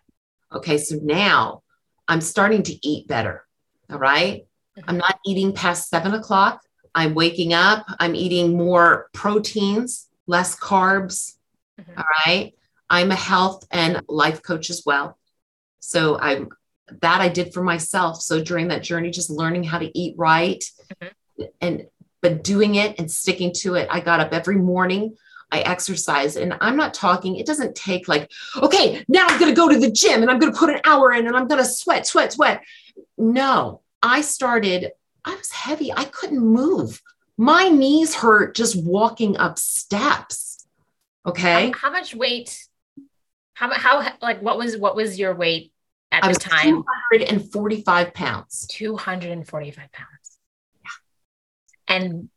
Okay, 0.53 0.79
so 0.79 0.97
now 1.03 1.63
I'm 2.07 2.21
starting 2.21 2.63
to 2.65 2.89
eat 2.89 3.09
better. 3.09 3.45
All 3.91 3.99
right? 3.99 4.47
mm-hmm. 4.79 4.91
I'm 4.91 4.99
not 4.99 5.19
eating 5.27 5.53
past 5.53 5.89
seven 5.89 6.15
o'clock. 6.15 6.63
I'm 6.95 7.15
waking 7.15 7.53
up. 7.53 7.87
I'm 7.99 8.15
eating 8.15 8.57
more 8.57 9.09
proteins, 9.13 10.09
less 10.27 10.59
carbs. 10.59 11.37
Mm-hmm. 11.81 11.99
All 11.99 12.05
right. 12.27 12.55
I'm 12.89 13.11
a 13.11 13.17
health 13.17 13.67
and 13.71 14.03
life 14.09 14.43
coach 14.43 14.71
as 14.71 14.83
well. 14.85 15.17
So 15.79 16.19
I'm 16.19 16.49
that 17.03 17.21
I 17.21 17.29
did 17.29 17.55
for 17.55 17.63
myself. 17.63 18.21
So 18.21 18.43
during 18.43 18.69
that 18.69 18.83
journey, 18.83 19.11
just 19.11 19.31
learning 19.31 19.63
how 19.63 19.79
to 19.79 19.97
eat 19.97 20.17
right 20.19 20.65
mm-hmm. 21.01 21.45
and 21.61 21.87
but 22.21 22.43
doing 22.43 22.75
it 22.75 22.99
and 22.99 23.11
sticking 23.11 23.53
to 23.59 23.75
it. 23.75 23.89
I 23.91 24.01
got 24.01 24.21
up 24.21 24.33
every 24.33 24.57
morning. 24.57 25.17
I 25.53 25.61
exercise 25.61 26.37
and 26.37 26.55
I'm 26.61 26.77
not 26.77 26.95
talking, 26.95 27.37
it 27.37 27.47
doesn't 27.47 27.75
take 27.75 28.07
like, 28.07 28.31
okay, 28.57 29.05
now 29.09 29.27
I'm 29.27 29.41
going 29.41 29.51
to 29.51 29.57
go 29.57 29.69
to 29.69 29.79
the 29.79 29.91
gym 29.91 30.23
and 30.23 30.31
I'm 30.31 30.39
going 30.39 30.53
to 30.53 30.59
put 30.59 30.71
an 30.71 30.81
hour 30.85 31.13
in 31.13 31.27
and 31.27 31.37
I'm 31.37 31.49
going 31.49 31.61
to 31.61 31.69
sweat, 31.69 32.07
sweat, 32.07 32.33
sweat. 32.33 32.63
No, 33.21 33.83
I 34.03 34.23
started, 34.23 34.93
I 35.25 35.35
was 35.37 35.51
heavy. 35.53 35.93
I 35.93 36.05
couldn't 36.05 36.41
move. 36.45 37.01
My 37.37 37.69
knees 37.69 38.15
hurt 38.15 38.55
just 38.55 38.83
walking 38.83 39.37
up 39.37 39.59
steps. 39.59 40.67
Okay. 41.27 41.71
How, 41.71 41.79
how 41.79 41.91
much 41.91 42.15
weight? 42.15 42.59
How 43.55 43.71
how 43.75 44.11
like 44.23 44.41
what 44.41 44.57
was 44.57 44.77
what 44.79 44.97
was 44.97 45.19
your 45.19 45.35
weight 45.35 45.73
at 46.11 46.25
I 46.25 46.33
the 46.33 46.39
time? 46.39 46.83
245 47.13 48.15
pounds. 48.15 48.67
245 48.71 49.93
pounds. 49.93 50.09
Yeah. 50.83 51.95
And 51.97 52.29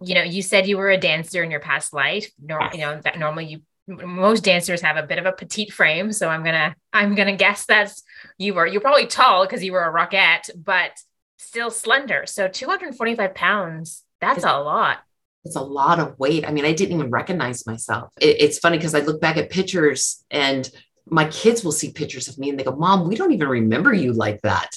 you 0.00 0.14
know, 0.14 0.22
you 0.22 0.42
said 0.42 0.66
you 0.66 0.78
were 0.78 0.90
a 0.90 0.98
dancer 0.98 1.42
in 1.44 1.50
your 1.52 1.60
past 1.60 1.92
life. 1.92 2.30
No, 2.40 2.58
Yes. 2.60 2.74
you 2.74 2.80
know, 2.80 3.00
that 3.02 3.18
normally 3.18 3.46
you 3.46 3.62
most 3.88 4.44
dancers 4.44 4.80
have 4.82 4.96
a 4.96 5.02
bit 5.02 5.18
of 5.18 5.26
a 5.26 5.32
petite 5.32 5.72
frame. 5.72 6.12
So 6.12 6.28
I'm 6.28 6.44
gonna 6.44 6.76
I'm 6.92 7.14
gonna 7.14 7.36
guess 7.36 7.66
that's 7.66 8.02
you 8.38 8.54
were 8.54 8.66
you're 8.66 8.80
probably 8.80 9.06
tall 9.06 9.44
because 9.44 9.64
you 9.64 9.72
were 9.72 9.82
a 9.84 9.92
rockette, 9.92 10.50
but 10.56 10.92
still 11.38 11.70
slender. 11.70 12.24
So 12.26 12.48
245 12.48 13.34
pounds, 13.34 14.04
that's 14.20 14.44
a 14.44 14.58
lot. 14.58 14.98
It's 15.44 15.56
a 15.56 15.62
lot 15.62 15.98
of 15.98 16.18
weight. 16.18 16.46
I 16.46 16.52
mean, 16.52 16.64
I 16.64 16.72
didn't 16.72 16.98
even 16.98 17.10
recognize 17.10 17.66
myself. 17.66 18.12
It- 18.20 18.40
it's 18.40 18.58
funny 18.58 18.76
because 18.76 18.94
I 18.94 19.00
look 19.00 19.20
back 19.20 19.36
at 19.36 19.50
pictures 19.50 20.24
and 20.30 20.68
my 21.06 21.26
kids 21.28 21.64
will 21.64 21.72
see 21.72 21.90
pictures 21.92 22.28
of 22.28 22.36
me 22.38 22.50
and 22.50 22.58
they 22.58 22.64
go, 22.64 22.76
Mom, 22.76 23.08
we 23.08 23.16
don't 23.16 23.32
even 23.32 23.48
remember 23.48 23.94
you 23.94 24.12
like 24.12 24.42
that. 24.42 24.68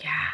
Yeah. 0.00 0.28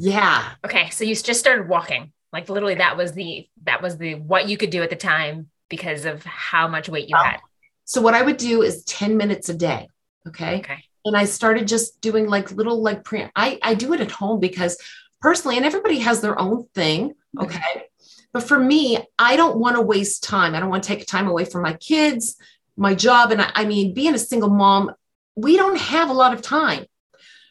Yeah. 0.00 0.50
Okay. 0.64 0.90
So 0.90 1.04
you 1.04 1.14
just 1.14 1.40
started 1.40 1.68
walking. 1.68 2.12
Like 2.32 2.48
literally 2.48 2.74
that 2.74 2.96
was 2.96 3.12
the 3.12 3.48
that 3.62 3.80
was 3.80 3.96
the 3.96 4.16
what 4.16 4.48
you 4.48 4.56
could 4.56 4.70
do 4.70 4.82
at 4.82 4.90
the 4.90 4.96
time 4.96 5.48
because 5.68 6.04
of 6.04 6.24
how 6.24 6.68
much 6.68 6.88
weight 6.88 7.08
you 7.08 7.16
had. 7.16 7.40
So 7.84 8.00
what 8.00 8.14
I 8.14 8.22
would 8.22 8.36
do 8.36 8.62
is 8.62 8.84
10 8.84 9.16
minutes 9.16 9.48
a 9.48 9.54
day. 9.54 9.88
Okay. 10.26 10.58
Okay. 10.58 10.84
and 11.04 11.16
I 11.16 11.26
started 11.26 11.68
just 11.68 12.00
doing 12.00 12.26
like 12.26 12.50
little 12.50 12.80
like 12.82 13.04
pre 13.04 13.28
I, 13.36 13.58
I 13.62 13.74
do 13.74 13.92
it 13.92 14.00
at 14.00 14.10
home 14.10 14.40
because 14.40 14.78
personally, 15.20 15.56
and 15.56 15.66
everybody 15.66 15.98
has 16.00 16.20
their 16.20 16.38
own 16.38 16.66
thing. 16.74 17.10
Mm-hmm. 17.10 17.44
Okay. 17.44 17.84
But 18.32 18.42
for 18.42 18.58
me, 18.58 18.98
I 19.18 19.36
don't 19.36 19.58
want 19.58 19.76
to 19.76 19.82
waste 19.82 20.24
time. 20.24 20.54
I 20.54 20.60
don't 20.60 20.68
want 20.68 20.82
to 20.82 20.88
take 20.88 21.06
time 21.06 21.28
away 21.28 21.44
from 21.44 21.62
my 21.62 21.74
kids, 21.74 22.36
my 22.76 22.94
job. 22.94 23.30
And 23.30 23.40
I, 23.40 23.50
I 23.54 23.64
mean, 23.64 23.94
being 23.94 24.14
a 24.14 24.18
single 24.18 24.50
mom, 24.50 24.92
we 25.36 25.56
don't 25.56 25.78
have 25.78 26.10
a 26.10 26.14
lot 26.14 26.34
of 26.34 26.42
time. 26.42 26.86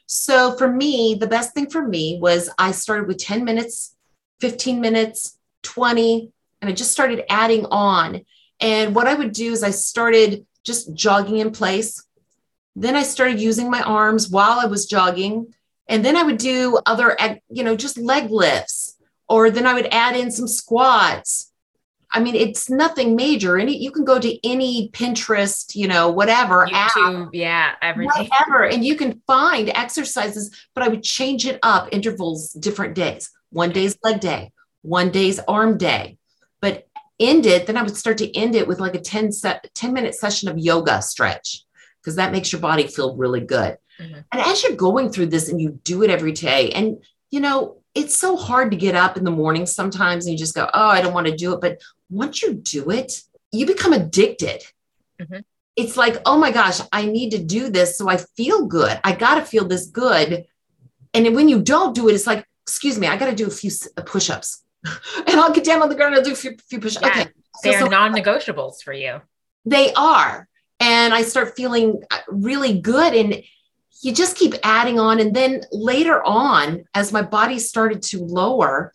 So 0.07 0.57
for 0.57 0.69
me, 0.69 1.15
the 1.15 1.27
best 1.27 1.53
thing 1.53 1.69
for 1.69 1.87
me 1.87 2.19
was 2.21 2.49
I 2.57 2.71
started 2.71 3.07
with 3.07 3.17
10 3.17 3.45
minutes, 3.45 3.95
15 4.41 4.81
minutes, 4.81 5.39
20, 5.63 6.32
and 6.63 6.69
I 6.69 6.73
just 6.73 6.93
started 6.93 7.25
adding 7.29 7.65
on. 7.65 8.21
And 8.61 8.95
what 8.95 9.05
I 9.05 9.15
would 9.15 9.33
do 9.33 9.51
is 9.51 9.63
I 9.63 9.71
started 9.71 10.45
just 10.63 10.93
jogging 10.93 11.39
in 11.39 11.51
place. 11.51 12.01
Then 12.73 12.95
I 12.95 13.03
started 13.03 13.41
using 13.41 13.69
my 13.69 13.81
arms 13.81 14.29
while 14.29 14.61
I 14.61 14.65
was 14.65 14.85
jogging. 14.85 15.53
And 15.89 16.05
then 16.05 16.15
I 16.15 16.23
would 16.23 16.37
do 16.37 16.79
other, 16.85 17.17
you 17.49 17.65
know, 17.65 17.75
just 17.75 17.97
leg 17.97 18.31
lifts, 18.31 18.95
or 19.27 19.51
then 19.51 19.67
I 19.67 19.73
would 19.73 19.87
add 19.91 20.15
in 20.15 20.31
some 20.31 20.47
squats. 20.47 21.51
I 22.09 22.21
mean, 22.21 22.35
it's 22.35 22.69
nothing 22.69 23.17
major. 23.17 23.57
Any 23.57 23.75
you 23.75 23.91
can 23.91 24.05
go 24.05 24.17
to 24.17 24.47
any 24.47 24.87
Pinterest, 24.91 25.75
you 25.75 25.89
know, 25.89 26.11
whatever 26.11 26.65
app, 26.71 26.91
YouTube, 26.91 27.31
yeah, 27.33 27.73
everything. 27.81 28.29
whatever, 28.29 28.63
and 28.63 28.85
you 28.85 28.95
can 28.95 29.21
find 29.27 29.69
exercises. 29.75 30.49
But 30.73 30.85
I 30.85 30.87
would 30.87 31.03
change 31.03 31.45
it 31.45 31.59
up 31.61 31.89
intervals, 31.91 32.53
different 32.53 32.95
days. 32.95 33.29
One 33.49 33.71
day's 33.71 33.97
leg 34.01 34.21
day, 34.21 34.53
one 34.81 35.09
day's 35.11 35.39
arm 35.39 35.77
day, 35.77 36.17
end 37.23 37.45
it. 37.45 37.67
Then 37.67 37.77
I 37.77 37.83
would 37.83 37.97
start 37.97 38.17
to 38.19 38.35
end 38.35 38.55
it 38.55 38.67
with 38.67 38.79
like 38.79 38.95
a 38.95 38.99
10 39.01 39.31
set, 39.31 39.69
10 39.75 39.93
minute 39.93 40.15
session 40.15 40.49
of 40.49 40.57
yoga 40.57 41.01
stretch 41.01 41.63
because 42.01 42.15
that 42.17 42.31
makes 42.31 42.51
your 42.51 42.61
body 42.61 42.87
feel 42.87 43.15
really 43.15 43.39
good. 43.39 43.77
Mhm. 43.99 44.23
And 44.31 44.41
as 44.41 44.63
you're 44.63 44.75
going 44.75 45.11
through 45.11 45.27
this 45.27 45.49
and 45.49 45.61
you 45.61 45.79
do 45.83 46.03
it 46.03 46.09
every 46.09 46.31
day, 46.31 46.71
and 46.71 47.03
you 47.31 47.39
know, 47.39 47.77
it's 47.95 48.15
so 48.15 48.35
hard 48.35 48.71
to 48.71 48.77
get 48.77 48.95
up 48.95 49.17
in 49.17 49.23
the 49.23 49.31
morning 49.31 49.65
sometimes 49.65 50.25
and 50.25 50.33
you 50.33 50.37
just 50.37 50.55
go, 50.55 50.69
Oh, 50.73 50.87
I 50.87 51.01
don't 51.01 51.13
want 51.13 51.27
to 51.27 51.35
do 51.35 51.53
it. 51.53 51.61
But 51.61 51.79
once 52.09 52.41
you 52.41 52.53
do 52.53 52.89
it, 52.91 53.21
you 53.51 53.65
become 53.65 53.93
addicted. 53.93 54.61
Mhm. 55.21 55.43
It's 55.75 55.97
like, 55.97 56.21
oh 56.25 56.37
my 56.37 56.51
gosh, 56.51 56.81
I 56.91 57.05
need 57.05 57.31
to 57.31 57.43
do 57.43 57.69
this 57.69 57.97
so 57.97 58.07
I 58.07 58.17
feel 58.17 58.65
good. 58.67 58.99
I 59.03 59.13
got 59.13 59.35
to 59.35 59.45
feel 59.45 59.67
this 59.67 59.87
good. 59.87 60.45
And 61.15 61.35
when 61.35 61.49
you 61.49 61.61
don't 61.61 61.95
do 61.95 62.09
it, 62.09 62.13
it's 62.13 62.27
like, 62.27 62.45
excuse 62.65 62.99
me, 62.99 63.07
I 63.07 63.17
got 63.17 63.27
to 63.27 63.35
do 63.35 63.47
a 63.47 63.51
few 63.51 63.71
push 64.05 64.29
ups 64.29 64.62
and 65.27 65.39
I'll 65.39 65.53
get 65.53 65.63
down 65.63 65.81
on 65.81 65.89
the 65.89 65.95
ground 65.95 66.13
and 66.15 66.19
I'll 66.19 66.25
do 66.25 66.33
a 66.33 66.35
few, 66.35 66.55
few 66.69 66.79
push. 66.79 66.97
Yeah, 67.01 67.07
Okay. 67.07 67.25
They're 67.63 67.79
So- 67.79 67.85
so- 67.85 67.91
non-negotiables 67.91 68.81
for 68.83 68.93
you. 68.93 69.21
they 69.65 69.93
are. 69.93 70.47
And 70.79 71.13
I 71.13 71.21
start 71.21 71.55
feeling 71.55 72.01
uh, 72.11 72.17
really 72.27 72.79
good. 72.79 73.13
And 73.13 73.41
you 74.01 74.11
just 74.13 74.35
keep 74.35 74.53
adding 74.63 74.99
on. 74.99 75.19
And 75.21 75.33
then 75.33 75.61
later 75.71 76.21
on, 76.23 76.83
as 76.93 77.13
my 77.13 77.21
body 77.21 77.57
started 77.59 78.01
to 78.03 78.19
lower, 78.25 78.91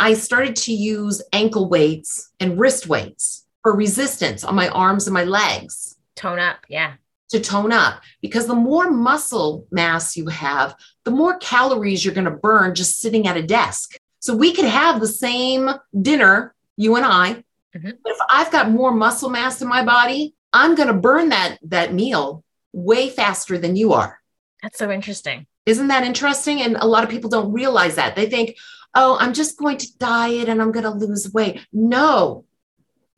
I 0.00 0.14
started 0.14 0.56
to 0.56 0.72
use 0.72 1.20
ankle 1.32 1.68
weights 1.68 2.30
and 2.40 2.58
wrist 2.58 2.86
weights 2.86 3.44
for 3.62 3.74
resistance 3.76 4.44
on 4.44 4.54
my 4.54 4.68
arms 4.68 5.06
and 5.06 5.12
my 5.12 5.24
legs 5.24 5.96
Tone 6.16 6.38
up. 6.38 6.58
Yeah. 6.68 6.94
to 7.30 7.40
tone 7.40 7.72
up. 7.72 8.00
Because 8.22 8.46
the 8.46 8.54
more 8.54 8.90
muscle 8.90 9.66
mass 9.70 10.16
you 10.16 10.28
have, 10.28 10.74
the 11.04 11.10
more 11.10 11.36
calories 11.38 12.02
you're 12.04 12.14
going 12.14 12.24
to 12.24 12.30
burn 12.30 12.74
just 12.74 13.00
sitting 13.00 13.26
at 13.26 13.36
a 13.36 13.42
desk. 13.42 13.98
So 14.20 14.34
we 14.34 14.52
could 14.52 14.64
have 14.64 15.00
the 15.00 15.08
same 15.08 15.70
dinner, 16.00 16.54
you 16.76 16.96
and 16.96 17.06
I. 17.06 17.44
Mhm. 17.76 17.98
But 18.02 18.12
if 18.12 18.18
I've 18.30 18.50
got 18.50 18.70
more 18.70 18.92
muscle 18.92 19.30
mass 19.30 19.62
in 19.62 19.68
my 19.68 19.84
body, 19.84 20.34
I'm 20.52 20.74
going 20.74 20.88
to 20.88 20.94
burn 20.94 21.28
that 21.28 21.58
that 21.62 21.92
meal 21.92 22.42
way 22.72 23.10
faster 23.10 23.58
than 23.58 23.76
you 23.76 23.92
are. 23.92 24.20
That's 24.62 24.78
so 24.78 24.90
interesting. 24.90 25.46
Isn't 25.66 25.88
that 25.88 26.04
interesting? 26.04 26.62
And 26.62 26.76
a 26.76 26.86
lot 26.86 27.04
of 27.04 27.10
people 27.10 27.30
don't 27.30 27.52
realize 27.52 27.96
that. 27.96 28.16
They 28.16 28.28
think, 28.28 28.56
oh, 28.94 29.16
I'm 29.20 29.34
just 29.34 29.58
going 29.58 29.76
to 29.78 29.98
diet 29.98 30.48
and 30.48 30.60
I'm 30.62 30.72
going 30.72 30.84
to 30.84 30.90
lose 30.90 31.32
weight. 31.32 31.60
No, 31.72 32.44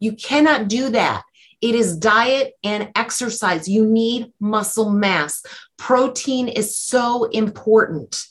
you 0.00 0.12
cannot 0.12 0.68
do 0.68 0.90
that. 0.90 1.22
It 1.60 1.74
is 1.74 1.96
diet 1.96 2.54
and 2.64 2.90
exercise. 2.96 3.68
You 3.68 3.86
need 3.86 4.32
muscle 4.40 4.90
mass. 4.90 5.44
Protein 5.76 6.48
is 6.48 6.76
so 6.76 7.24
important. 7.24 8.26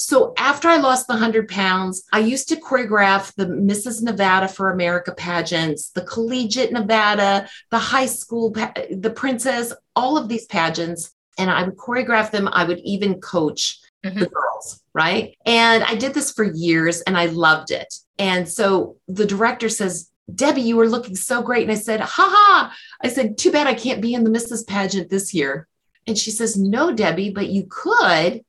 So 0.00 0.32
after 0.38 0.68
I 0.68 0.76
lost 0.76 1.08
the 1.08 1.14
100 1.14 1.48
pounds, 1.48 2.04
I 2.12 2.20
used 2.20 2.48
to 2.50 2.56
choreograph 2.56 3.34
the 3.34 3.46
Mrs. 3.46 4.00
Nevada 4.00 4.46
for 4.46 4.70
America 4.70 5.12
pageants, 5.12 5.90
the 5.90 6.02
collegiate 6.02 6.72
Nevada, 6.72 7.48
the 7.70 7.80
high 7.80 8.06
school, 8.06 8.50
the 8.50 9.12
princess, 9.14 9.72
all 9.96 10.16
of 10.16 10.28
these 10.28 10.46
pageants. 10.46 11.12
And 11.36 11.50
I 11.50 11.64
would 11.64 11.76
choreograph 11.76 12.30
them. 12.30 12.48
I 12.52 12.62
would 12.62 12.78
even 12.80 13.20
coach 13.20 13.80
Mhm. 14.04 14.20
the 14.20 14.26
girls, 14.26 14.80
right? 14.94 15.36
And 15.44 15.82
I 15.82 15.96
did 15.96 16.14
this 16.14 16.30
for 16.30 16.44
years 16.44 17.00
and 17.00 17.18
I 17.18 17.26
loved 17.26 17.72
it. 17.72 17.92
And 18.20 18.48
so 18.48 18.98
the 19.08 19.26
director 19.26 19.68
says, 19.68 20.10
Debbie, 20.32 20.60
you 20.62 20.76
were 20.76 20.88
looking 20.88 21.16
so 21.16 21.42
great. 21.42 21.64
And 21.64 21.72
I 21.72 21.74
said, 21.74 21.98
ha 22.00 22.28
ha. 22.30 22.72
I 23.02 23.08
said, 23.08 23.36
too 23.36 23.50
bad 23.50 23.66
I 23.66 23.74
can't 23.74 24.00
be 24.00 24.14
in 24.14 24.22
the 24.22 24.30
Mrs. 24.30 24.64
pageant 24.64 25.10
this 25.10 25.34
year. 25.34 25.66
And 26.06 26.16
she 26.16 26.30
says, 26.30 26.56
no, 26.56 26.92
Debbie, 26.92 27.30
but 27.30 27.48
you 27.48 27.66
could 27.68 28.44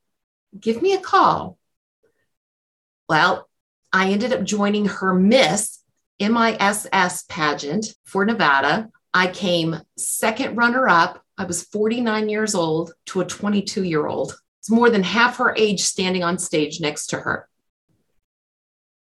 give 0.58 0.82
me 0.82 0.94
a 0.94 1.00
call. 1.00 1.58
Well, 3.08 3.50
I 3.92 4.12
ended 4.12 4.34
up 4.34 4.44
joining 4.44 4.86
her 4.86 5.14
Miss 5.14 5.80
MISS 6.20 7.24
pageant 7.28 7.96
for 8.06 8.26
Nevada. 8.26 8.90
I 9.14 9.28
came 9.28 9.82
second 9.98 10.56
runner 10.56 10.88
up. 10.88 11.24
I 11.38 11.46
was 11.46 11.64
49 11.64 12.30
years 12.30 12.54
old 12.54 12.94
to 13.08 13.22
a 13.22 13.26
22 13.26 13.84
year 13.84 14.06
old. 14.06 14.38
It's 14.60 14.70
more 14.70 14.90
than 14.90 15.04
half 15.04 15.38
her 15.38 15.56
age 15.58 15.82
standing 15.82 16.24
on 16.24 16.38
stage 16.38 16.80
next 16.80 17.08
to 17.08 17.18
her. 17.18 17.49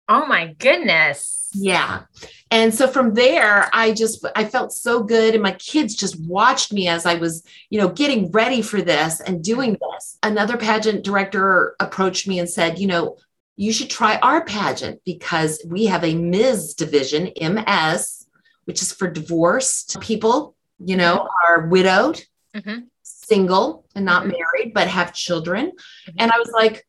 Oh 0.09 0.27
my 0.27 0.55
goodness. 0.59 1.49
Yeah. 1.55 2.03
And 2.51 2.75
so 2.75 2.89
from 2.89 3.15
there, 3.15 3.69
I 3.73 3.93
just 3.93 4.25
I 4.35 4.45
felt 4.45 4.73
so 4.73 5.03
good 5.03 5.35
and 5.35 5.43
my 5.43 5.53
kids 5.53 5.95
just 5.95 6.19
watched 6.21 6.73
me 6.73 6.89
as 6.89 7.07
I 7.07 7.15
was, 7.15 7.45
you 7.71 7.79
know, 7.79 7.89
getting 7.89 8.31
ready 8.31 8.63
for 8.63 8.81
this 8.83 9.21
and 9.21 9.45
doing 9.45 9.73
this. 9.73 10.19
Another 10.23 10.57
pageant 10.57 11.05
director 11.05 11.77
approached 11.79 12.27
me 12.27 12.39
and 12.39 12.49
said, 12.49 12.79
"You 12.79 12.87
know, 12.87 13.17
you 13.57 13.73
should 13.73 13.91
try 13.91 14.17
our 14.19 14.45
pageant 14.45 15.01
because 15.05 15.63
we 15.67 15.87
have 15.87 16.05
a 16.05 16.15
Ms. 16.15 16.75
division, 16.75 17.29
MS, 17.37 18.27
which 18.65 18.81
is 18.81 18.93
for 18.93 19.09
divorced 19.09 20.01
people, 20.01 20.57
you 20.79 20.97
know, 20.97 21.29
are 21.47 21.67
widowed, 21.69 22.25
Mhm. 22.57 22.87
single 23.03 23.85
and 23.95 24.05
not 24.07 24.25
Mhm. 24.25 24.33
married 24.39 24.75
but 24.75 24.89
have 24.89 25.13
children." 25.13 25.73
Mhm. 26.07 26.15
And 26.19 26.33
I 26.33 26.39
was 26.39 26.51
like, 26.53 26.87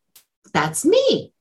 "That's 0.53 0.85
me." 0.85 1.32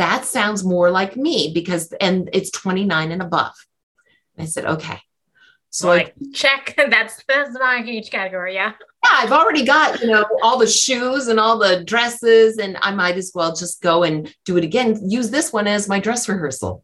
That 0.00 0.24
sounds 0.24 0.64
more 0.64 0.90
like 0.90 1.16
me 1.16 1.52
because 1.54 1.92
and 2.00 2.30
it's 2.32 2.50
29 2.50 3.12
and 3.12 3.22
above 3.22 3.54
i 4.38 4.44
said 4.44 4.64
okay 4.64 5.00
so 5.70 5.86
So 5.86 5.92
I, 5.92 6.12
check. 6.34 6.74
That's 6.90 7.22
that's 7.28 7.54
my 7.54 7.82
each 7.86 8.10
category. 8.10 8.54
Yeah. 8.54 8.72
yeah 9.04 9.10
i've 9.20 9.32
already 9.32 9.64
got 9.64 10.00
you 10.00 10.08
know 10.08 10.24
all 10.42 10.58
the 10.58 10.66
shoes 10.66 11.28
and 11.28 11.38
all 11.38 11.58
the 11.58 11.84
dresses 11.84 12.58
and 12.58 12.76
i 12.82 12.90
might 12.90 13.16
as 13.16 13.30
well 13.34 13.54
just 13.54 13.80
go 13.80 14.02
and 14.02 14.34
do 14.44 14.56
it 14.56 14.64
again 14.64 14.98
use 15.08 15.30
this 15.30 15.52
one 15.52 15.66
as 15.68 15.88
my 15.88 16.00
dress 16.00 16.28
rehearsal 16.28 16.82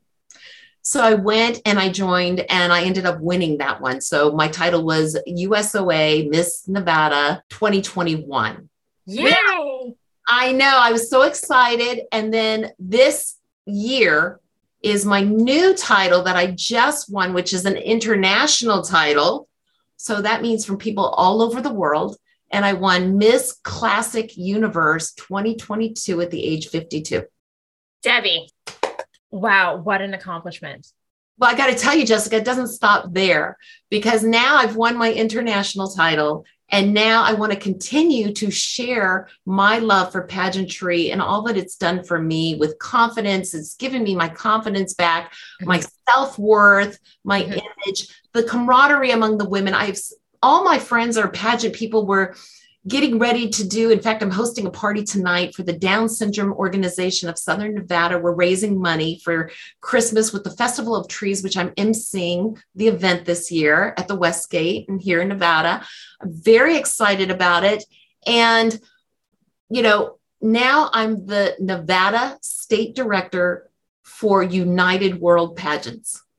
so 0.82 1.00
i 1.00 1.14
went 1.14 1.60
and 1.66 1.78
i 1.80 1.88
joined 1.88 2.40
and 2.48 2.72
i 2.72 2.84
ended 2.84 3.06
up 3.06 3.20
winning 3.20 3.58
that 3.58 3.80
one 3.80 4.00
so 4.00 4.32
my 4.32 4.48
title 4.48 4.84
was 4.84 5.18
usoa 5.28 6.30
miss 6.30 6.66
nevada 6.68 7.42
2021 7.50 8.68
Yay. 9.08 9.95
I 10.26 10.52
know. 10.52 10.78
I 10.80 10.92
was 10.92 11.08
so 11.08 11.22
excited. 11.22 12.02
And 12.12 12.32
then 12.32 12.72
this 12.78 13.36
year, 13.64 14.40
is 14.86 15.04
my 15.04 15.20
new 15.20 15.74
title 15.74 16.22
that 16.22 16.36
I 16.36 16.52
just 16.52 17.12
won, 17.12 17.34
which 17.34 17.52
is 17.52 17.64
an 17.64 17.76
international 17.76 18.82
title. 18.82 19.48
So 19.96 20.22
that 20.22 20.42
means 20.42 20.64
from 20.64 20.78
people 20.78 21.06
all 21.06 21.42
over 21.42 21.60
the 21.60 21.72
world. 21.72 22.16
And 22.52 22.64
I 22.64 22.74
won 22.74 23.18
Miss 23.18 23.58
Classic 23.64 24.36
Universe 24.36 25.12
2022 25.14 26.20
at 26.20 26.30
the 26.30 26.44
age 26.44 26.68
52. 26.68 27.24
Debbie, 28.02 28.48
wow, 29.32 29.76
what 29.76 30.02
an 30.02 30.14
accomplishment. 30.14 30.86
Well, 31.38 31.50
I 31.50 31.56
got 31.56 31.66
to 31.66 31.74
tell 31.74 31.96
you, 31.96 32.06
Jessica, 32.06 32.36
it 32.36 32.44
doesn't 32.44 32.68
stop 32.68 33.12
there 33.12 33.58
because 33.90 34.22
now 34.22 34.56
I've 34.56 34.76
won 34.76 34.96
my 34.96 35.12
international 35.12 35.90
title 35.90 36.44
and 36.70 36.92
now 36.92 37.22
I 37.22 37.34
want 37.34 37.52
to 37.52 37.58
continue 37.58 38.32
to 38.34 38.50
share 38.50 39.28
my 39.44 39.78
love 39.78 40.12
for 40.12 40.26
pageantry 40.26 41.10
and 41.10 41.22
all 41.22 41.42
that 41.42 41.56
it's 41.56 41.76
done 41.76 42.02
for 42.02 42.20
me 42.20 42.56
with 42.56 42.78
confidence. 42.78 43.54
It's 43.54 43.76
given 43.76 44.02
me 44.02 44.16
my 44.16 44.28
confidence 44.28 44.94
back, 44.94 45.32
mm-hmm. 45.32 45.68
my 45.68 45.82
self 46.08 46.38
worth, 46.38 46.98
my 47.24 47.42
mm-hmm. 47.42 47.58
image, 47.86 48.08
the 48.32 48.42
camaraderie 48.42 49.12
among 49.12 49.38
the 49.38 49.48
women. 49.48 49.74
I've 49.74 49.98
all 50.42 50.64
my 50.64 50.78
friends 50.78 51.16
are 51.16 51.28
pageant 51.28 51.74
people 51.74 52.06
were 52.06 52.34
getting 52.88 53.18
ready 53.18 53.48
to 53.48 53.66
do. 53.66 53.90
In 53.90 54.00
fact, 54.00 54.22
I'm 54.22 54.30
hosting 54.30 54.66
a 54.66 54.70
party 54.70 55.02
tonight 55.02 55.54
for 55.54 55.62
the 55.62 55.72
Down 55.72 56.08
Syndrome 56.08 56.52
Organization 56.52 57.28
of 57.28 57.38
Southern 57.38 57.74
Nevada. 57.74 58.18
We're 58.18 58.32
raising 58.32 58.80
money 58.80 59.20
for 59.24 59.50
Christmas 59.80 60.32
with 60.32 60.44
the 60.44 60.52
Festival 60.52 60.94
of 60.94 61.08
Trees, 61.08 61.42
which 61.42 61.56
I'm 61.56 61.70
emceeing 61.70 62.60
the 62.74 62.88
event 62.88 63.24
this 63.24 63.50
year 63.50 63.94
at 63.96 64.08
the 64.08 64.14
Westgate 64.14 64.88
and 64.88 65.00
here 65.00 65.20
in 65.20 65.28
Nevada. 65.28 65.84
I'm 66.20 66.32
very 66.32 66.76
excited 66.76 67.30
about 67.30 67.64
it. 67.64 67.84
And, 68.26 68.78
you 69.68 69.82
know, 69.82 70.18
now 70.40 70.90
I'm 70.92 71.26
the 71.26 71.56
Nevada 71.58 72.38
State 72.42 72.94
Director 72.94 73.68
for 74.04 74.42
United 74.42 75.20
World 75.20 75.56
Pageants. 75.56 76.22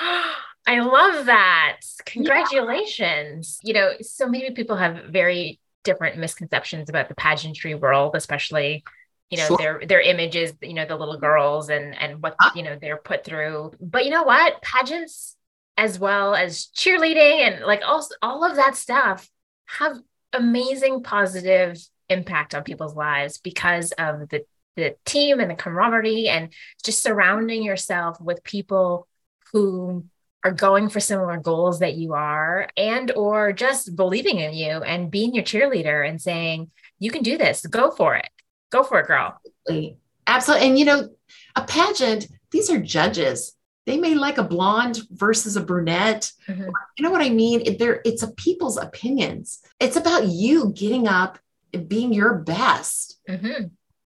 I 0.66 0.80
love 0.80 1.26
that. 1.26 1.80
Congratulations. 2.06 3.58
Yeah. 3.62 3.68
You 3.68 3.74
know, 3.74 3.92
so 4.02 4.28
many 4.28 4.50
people 4.52 4.76
have 4.76 5.06
very 5.06 5.58
different 5.84 6.18
misconceptions 6.18 6.88
about 6.88 7.08
the 7.08 7.14
pageantry 7.14 7.74
world, 7.74 8.14
especially 8.14 8.84
you 9.30 9.38
know 9.38 9.46
sure. 9.46 9.56
their 9.58 9.80
their 9.86 10.00
images 10.00 10.52
you 10.60 10.74
know 10.74 10.84
the 10.84 10.96
little 10.96 11.16
girls 11.16 11.68
and 11.70 11.96
and 12.00 12.20
what 12.20 12.34
ah. 12.40 12.52
you 12.54 12.62
know 12.62 12.76
they're 12.80 12.96
put 12.96 13.24
through 13.24 13.72
but 13.80 14.04
you 14.04 14.10
know 14.10 14.24
what 14.24 14.60
pageants 14.60 15.36
as 15.76 15.98
well 15.98 16.34
as 16.34 16.68
cheerleading 16.76 17.46
and 17.46 17.64
like 17.64 17.80
all, 17.86 18.06
all 18.22 18.44
of 18.44 18.56
that 18.56 18.76
stuff 18.76 19.30
have 19.66 19.96
amazing 20.32 21.02
positive 21.02 21.78
impact 22.08 22.54
on 22.54 22.64
people's 22.64 22.94
lives 22.94 23.38
because 23.38 23.92
of 23.92 24.28
the 24.28 24.44
the 24.76 24.96
team 25.04 25.40
and 25.40 25.50
the 25.50 25.54
camaraderie 25.54 26.28
and 26.28 26.52
just 26.84 27.02
surrounding 27.02 27.62
yourself 27.62 28.20
with 28.20 28.42
people 28.44 29.06
who 29.52 30.04
are 30.42 30.52
going 30.52 30.88
for 30.88 31.00
similar 31.00 31.36
goals 31.36 31.80
that 31.80 31.94
you 31.94 32.14
are 32.14 32.68
and 32.76 33.10
or 33.12 33.52
just 33.52 33.94
believing 33.94 34.38
in 34.38 34.54
you 34.54 34.68
and 34.82 35.10
being 35.10 35.34
your 35.34 35.44
cheerleader 35.44 36.08
and 36.08 36.20
saying 36.20 36.70
you 36.98 37.10
can 37.10 37.22
do 37.22 37.36
this. 37.36 37.66
Go 37.66 37.90
for 37.90 38.14
it. 38.14 38.28
Go 38.70 38.82
for 38.82 39.00
it 39.00 39.06
girl. 39.06 39.40
Absolutely, 39.66 39.96
absolutely. 40.26 40.68
and 40.68 40.78
you 40.78 40.84
know 40.84 41.08
a 41.56 41.62
pageant 41.62 42.28
these 42.50 42.70
are 42.70 42.80
judges. 42.80 43.54
They 43.86 43.96
may 43.96 44.14
like 44.14 44.38
a 44.38 44.44
blonde 44.44 45.00
versus 45.10 45.56
a 45.56 45.60
brunette. 45.60 46.32
Mm-hmm. 46.48 46.68
you 46.96 47.02
know 47.02 47.10
what 47.10 47.22
i 47.22 47.30
mean? 47.30 47.76
There 47.78 48.00
it's 48.04 48.22
a 48.22 48.32
people's 48.32 48.78
opinions. 48.78 49.60
It's 49.78 49.96
about 49.96 50.26
you 50.26 50.72
getting 50.74 51.06
up 51.06 51.38
and 51.72 51.88
being 51.88 52.12
your 52.12 52.34
best. 52.34 53.18
Mm-hmm. 53.28 53.66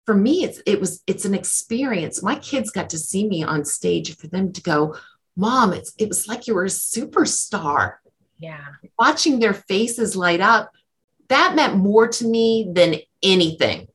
for 0.05 0.15
me 0.15 0.45
it's 0.45 0.61
it 0.67 0.81
was 0.81 1.03
it's 1.07 1.25
an 1.25 1.35
experience. 1.35 2.23
My 2.23 2.37
kids 2.37 2.71
got 2.71 2.91
to 2.91 2.99
see 2.99 3.29
me 3.29 3.45
on 3.45 3.65
stage 3.65 4.17
for 4.17 4.27
them 4.27 4.53
to 4.53 4.63
go 4.63 4.97
mom 5.37 5.73
it's 5.73 5.93
it 5.99 6.09
was 6.09 6.27
like 6.27 6.47
you 6.47 6.55
were 6.55 6.65
a 6.65 6.69
superstar. 6.69 7.95
Yeah. 8.39 8.65
Watching 8.99 9.39
their 9.39 9.55
faces 9.55 10.17
light 10.17 10.41
up 10.41 10.73
that 11.29 11.55
meant 11.57 11.77
more 11.77 12.07
to 12.07 12.27
me 12.27 12.69
than 12.73 12.97
anything. 13.23 13.89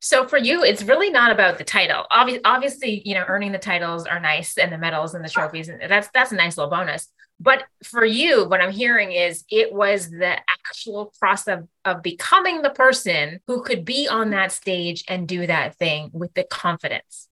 So 0.00 0.26
for 0.26 0.38
you 0.38 0.62
it's 0.62 0.82
really 0.82 1.10
not 1.10 1.30
about 1.30 1.58
the 1.58 1.64
title. 1.64 2.06
Obvi- 2.10 2.40
obviously 2.44 3.02
you 3.04 3.14
know 3.14 3.24
earning 3.26 3.52
the 3.52 3.58
titles 3.58 4.06
are 4.06 4.20
nice 4.20 4.58
and 4.58 4.72
the 4.72 4.78
medals 4.78 5.14
and 5.14 5.24
the 5.24 5.28
trophies 5.28 5.68
and 5.68 5.80
that's 5.88 6.08
that's 6.12 6.32
a 6.32 6.36
nice 6.36 6.56
little 6.56 6.70
bonus. 6.70 7.08
But 7.38 7.64
for 7.82 8.04
you 8.04 8.48
what 8.48 8.62
i'm 8.62 8.72
hearing 8.72 9.12
is 9.12 9.44
it 9.50 9.70
was 9.72 10.08
the 10.08 10.38
actual 10.66 11.12
process 11.18 11.58
of, 11.58 11.68
of 11.84 12.02
becoming 12.02 12.62
the 12.62 12.70
person 12.70 13.40
who 13.46 13.62
could 13.62 13.84
be 13.84 14.08
on 14.08 14.30
that 14.30 14.52
stage 14.52 15.04
and 15.06 15.28
do 15.28 15.46
that 15.46 15.76
thing 15.76 16.08
with 16.14 16.32
the 16.32 16.44
confidence 16.44 17.28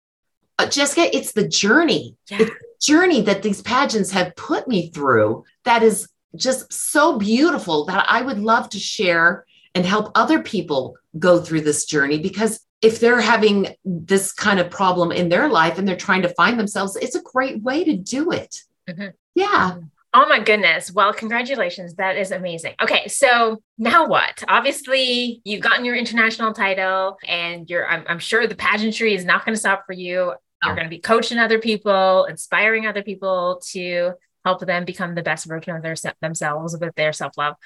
uh, 0.59 0.67
Jessica, 0.67 1.15
it's 1.15 1.33
the 1.33 1.49
journey. 1.49 2.17
Yeah. 2.31 2.39
It's 2.41 2.51
the 2.51 2.77
journey 2.81 3.21
that 3.23 3.43
these 3.43 3.63
pageants 3.63 4.11
have 4.13 4.37
put 4.37 4.69
me 4.69 4.91
through 4.91 5.45
that 5.65 5.83
is 5.83 6.09
just 6.37 6.73
so 6.73 7.19
beautiful 7.19 7.85
that 7.87 8.07
I 8.09 8.23
would 8.23 8.39
love 8.39 8.69
to 8.71 8.79
share 8.79 9.47
and 9.75 9.85
help 9.85 10.13
other 10.15 10.43
people 10.43 10.97
go 11.19 11.41
through 11.41 11.63
this 11.63 11.85
journey 11.85 12.19
because 12.19 12.61
if 12.83 13.01
they're 13.01 13.21
having 13.21 13.75
this 13.85 14.33
kind 14.33 14.61
of 14.61 14.71
problem 14.71 15.11
in 15.11 15.29
their 15.29 15.49
life 15.49 15.79
and 15.79 15.89
they're 15.89 15.97
trying 15.97 16.23
to 16.23 16.35
find 16.35 16.59
themselves, 16.59 16.97
it's 16.97 17.15
a 17.15 17.23
great 17.23 17.63
way 17.63 17.83
to 17.83 17.97
do 17.97 18.31
it. 18.31 18.57
Mm-hmm. 18.89 19.09
Yeah. 19.35 19.79
Oh 20.13 20.29
my 20.29 20.39
goodness. 20.39 20.93
Well, 20.93 21.13
congratulations. 21.13 21.95
That 21.95 22.17
is 22.17 22.31
amazing. 22.31 22.75
Okay. 22.81 23.09
So 23.09 23.63
now 23.79 24.07
what? 24.07 24.45
Obviously, 24.47 25.41
you've 25.45 25.63
gotten 25.63 25.85
your 25.85 25.97
international 25.97 26.53
title 26.53 27.19
and 27.27 27.69
you're, 27.69 27.85
I'm, 27.85 28.05
I'm 28.07 28.21
sure 28.21 28.47
the 28.47 28.55
pageantry 28.55 29.15
is 29.15 29.25
not 29.25 29.45
going 29.45 29.55
to 29.55 29.61
stop 29.61 29.85
for 29.87 29.93
you. 29.93 30.35
You're 30.65 30.73
oh. 30.73 30.77
going 30.77 30.87
to 30.87 30.91
be 30.91 31.01
coaching 31.01 31.39
other 31.39 31.59
people, 31.59 32.25
inspiring 32.25 32.87
other 32.87 33.03
people 33.03 33.61
to 33.73 34.13
help 34.45 34.61
them 34.61 34.85
become 34.85 35.15
the 35.15 35.23
best 35.23 35.47
version 35.47 35.77
of 35.77 35.83
their 35.83 35.95
themselves 36.21 36.77
with 36.79 36.95
their 36.95 37.13
self 37.13 37.37
love. 37.37 37.57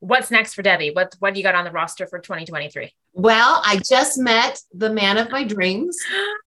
What's 0.00 0.30
next 0.30 0.54
for 0.54 0.62
Debbie? 0.62 0.90
What 0.90 1.14
what 1.18 1.32
do 1.32 1.40
you 1.40 1.44
got 1.44 1.54
on 1.54 1.64
the 1.64 1.70
roster 1.70 2.06
for 2.06 2.18
2023? 2.18 2.92
Well, 3.14 3.62
I 3.64 3.78
just 3.78 4.18
met 4.18 4.60
the 4.72 4.90
man 4.90 5.16
of 5.16 5.30
my 5.30 5.44
dreams. 5.44 5.96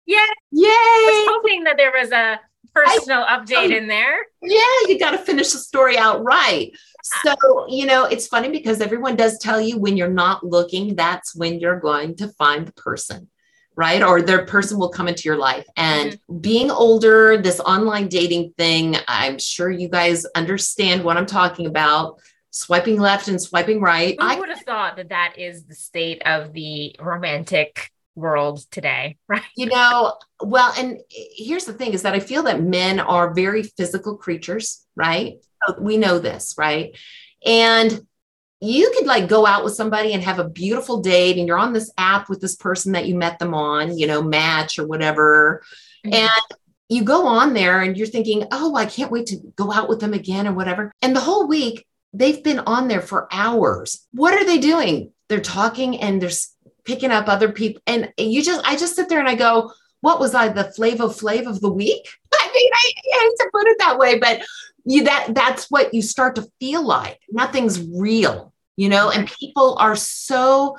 yeah, 0.05 0.25
Yay! 0.51 0.67
I 0.67 1.25
was 1.25 1.35
hoping 1.35 1.63
that 1.63 1.77
there 1.77 1.91
was 1.91 2.11
a 2.11 2.39
personal 2.73 3.23
I, 3.23 3.39
update 3.39 3.73
I, 3.73 3.77
in 3.77 3.87
there. 3.87 4.25
Yeah, 4.41 4.59
you 4.87 4.99
got 4.99 5.11
to 5.11 5.17
finish 5.17 5.51
the 5.51 5.57
story 5.57 5.97
out 5.97 6.23
right. 6.23 6.71
Ah. 6.73 7.21
So, 7.23 7.65
you 7.67 7.85
know, 7.85 8.05
it's 8.05 8.27
funny 8.27 8.49
because 8.49 8.81
everyone 8.81 9.15
does 9.15 9.39
tell 9.39 9.59
you 9.59 9.79
when 9.79 9.97
you're 9.97 10.09
not 10.09 10.43
looking, 10.43 10.95
that's 10.95 11.35
when 11.35 11.59
you're 11.59 11.79
going 11.79 12.15
to 12.17 12.27
find 12.29 12.67
the 12.67 12.73
person 12.73 13.29
right? 13.77 14.01
Or 14.01 14.21
their 14.21 14.43
person 14.45 14.79
will 14.79 14.89
come 14.89 15.07
into 15.07 15.23
your 15.23 15.37
life. 15.37 15.65
And 15.77 16.13
mm-hmm. 16.13 16.39
being 16.39 16.71
older, 16.71 17.37
this 17.37 17.59
online 17.59 18.09
dating 18.09 18.53
thing, 18.57 18.97
I'm 19.07 19.37
sure 19.37 19.69
you 19.69 19.87
guys 19.87 20.25
understand 20.35 21.03
what 21.03 21.15
I'm 21.15 21.27
talking 21.27 21.67
about. 21.67 22.19
Swiping 22.49 22.99
left 22.99 23.27
and 23.27 23.39
swiping 23.39 23.79
right. 23.79 24.19
Who 24.19 24.27
I 24.27 24.39
would 24.39 24.49
have 24.49 24.61
thought 24.61 24.95
that 24.97 25.09
that 25.09 25.35
is 25.37 25.65
the 25.65 25.75
state 25.75 26.23
of 26.25 26.53
the 26.53 26.95
romantic 26.99 27.91
world 28.15 28.65
today, 28.71 29.17
right? 29.27 29.43
You 29.55 29.67
know, 29.67 30.15
well, 30.41 30.73
and 30.75 30.99
here's 31.11 31.65
the 31.65 31.73
thing 31.73 31.93
is 31.93 32.01
that 32.01 32.15
I 32.15 32.19
feel 32.19 32.43
that 32.43 32.61
men 32.61 32.99
are 32.99 33.33
very 33.33 33.61
physical 33.61 34.17
creatures, 34.17 34.85
right? 34.95 35.35
We 35.79 35.97
know 35.97 36.17
this, 36.17 36.55
right? 36.57 36.97
And 37.45 38.07
you 38.59 38.91
could 38.97 39.05
like 39.05 39.29
go 39.29 39.45
out 39.45 39.63
with 39.63 39.75
somebody 39.75 40.13
and 40.13 40.23
have 40.23 40.39
a 40.39 40.49
beautiful 40.49 41.01
date 41.01 41.37
and 41.37 41.47
you're 41.47 41.59
on 41.59 41.73
this 41.73 41.91
app 41.97 42.29
with 42.29 42.41
this 42.41 42.55
person 42.55 42.93
that 42.93 43.05
you 43.05 43.15
met 43.15 43.39
them 43.39 43.53
on, 43.53 43.97
you 43.97 44.07
know, 44.07 44.21
match 44.21 44.79
or 44.79 44.87
whatever. 44.87 45.63
Mm-hmm. 46.05 46.13
And 46.15 46.59
you 46.89 47.03
go 47.03 47.27
on 47.27 47.53
there 47.53 47.81
and 47.81 47.97
you're 47.97 48.07
thinking, 48.07 48.45
oh, 48.51 48.75
I 48.75 48.85
can't 48.85 49.11
wait 49.11 49.27
to 49.27 49.37
go 49.55 49.71
out 49.71 49.89
with 49.89 49.99
them 49.99 50.13
again 50.13 50.47
or 50.47 50.53
whatever. 50.53 50.91
And 51.01 51.15
the 51.15 51.21
whole 51.21 51.47
week 51.47 51.85
they've 52.13 52.43
been 52.43 52.59
on 52.59 52.87
there 52.87 53.01
for 53.01 53.27
hours. 53.31 54.07
What 54.11 54.33
are 54.33 54.45
they 54.45 54.57
doing? 54.57 55.11
They're 55.27 55.39
talking 55.39 55.99
and 55.99 56.21
they're 56.21 56.31
picking 56.83 57.11
up 57.11 57.27
other 57.27 57.51
people. 57.51 57.81
And 57.85 58.11
you 58.17 58.41
just, 58.41 58.65
I 58.65 58.75
just 58.75 58.95
sit 58.95 59.09
there 59.09 59.19
and 59.19 59.29
I 59.29 59.35
go, 59.35 59.71
what 60.01 60.19
was 60.19 60.33
I, 60.33 60.47
the 60.47 60.63
Flavor 60.63 61.07
Flav 61.07 61.47
of 61.47 61.59
the 61.61 61.71
week? 61.71 62.07
I 62.33 62.51
mean, 62.53 62.71
I, 62.73 62.91
I 63.13 63.19
hate 63.19 63.37
to 63.37 63.49
put 63.51 63.67
it 63.67 63.77
that 63.79 63.97
way, 63.97 64.17
but 64.17 64.41
you 64.88 65.04
that 65.04 65.30
that's 65.32 65.69
what 65.69 65.93
you 65.93 66.02
start 66.02 66.36
to 66.36 66.47
feel 66.60 66.86
like. 66.86 67.19
Nothing's 67.30 67.86
real 67.88 68.54
you 68.78 68.88
know? 68.88 69.10
And 69.10 69.28
people 69.28 69.76
are 69.80 69.95
so 69.97 70.78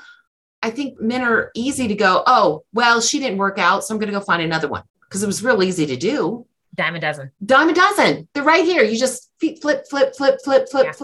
i 0.60 0.70
think 0.70 1.00
men 1.00 1.22
are 1.22 1.52
easy 1.54 1.86
to 1.86 1.94
go 1.94 2.24
oh 2.26 2.64
well 2.72 3.00
she 3.00 3.20
didn't 3.20 3.38
work 3.38 3.60
out 3.60 3.84
so 3.84 3.94
i'm 3.94 4.00
going 4.00 4.12
to 4.12 4.18
go 4.18 4.24
find 4.24 4.42
another 4.42 4.68
one. 4.68 4.82
Because 5.02 5.22
it 5.22 5.26
was 5.26 5.42
real 5.42 5.62
easy 5.62 5.86
to 5.86 5.96
do. 5.96 6.46
Dime 6.74 6.96
a 6.96 7.00
dozen. 7.00 7.30
Dime 7.44 7.70
a 7.70 7.74
dozen. 7.74 8.28
They're 8.34 8.42
right 8.42 8.64
here. 8.64 8.82
You 8.82 8.98
just 8.98 9.30
flip 9.40 9.84
flip 9.88 10.14
flip 10.16 10.16
flip 10.16 10.40
flip 10.44 10.68
flip. 10.68 10.94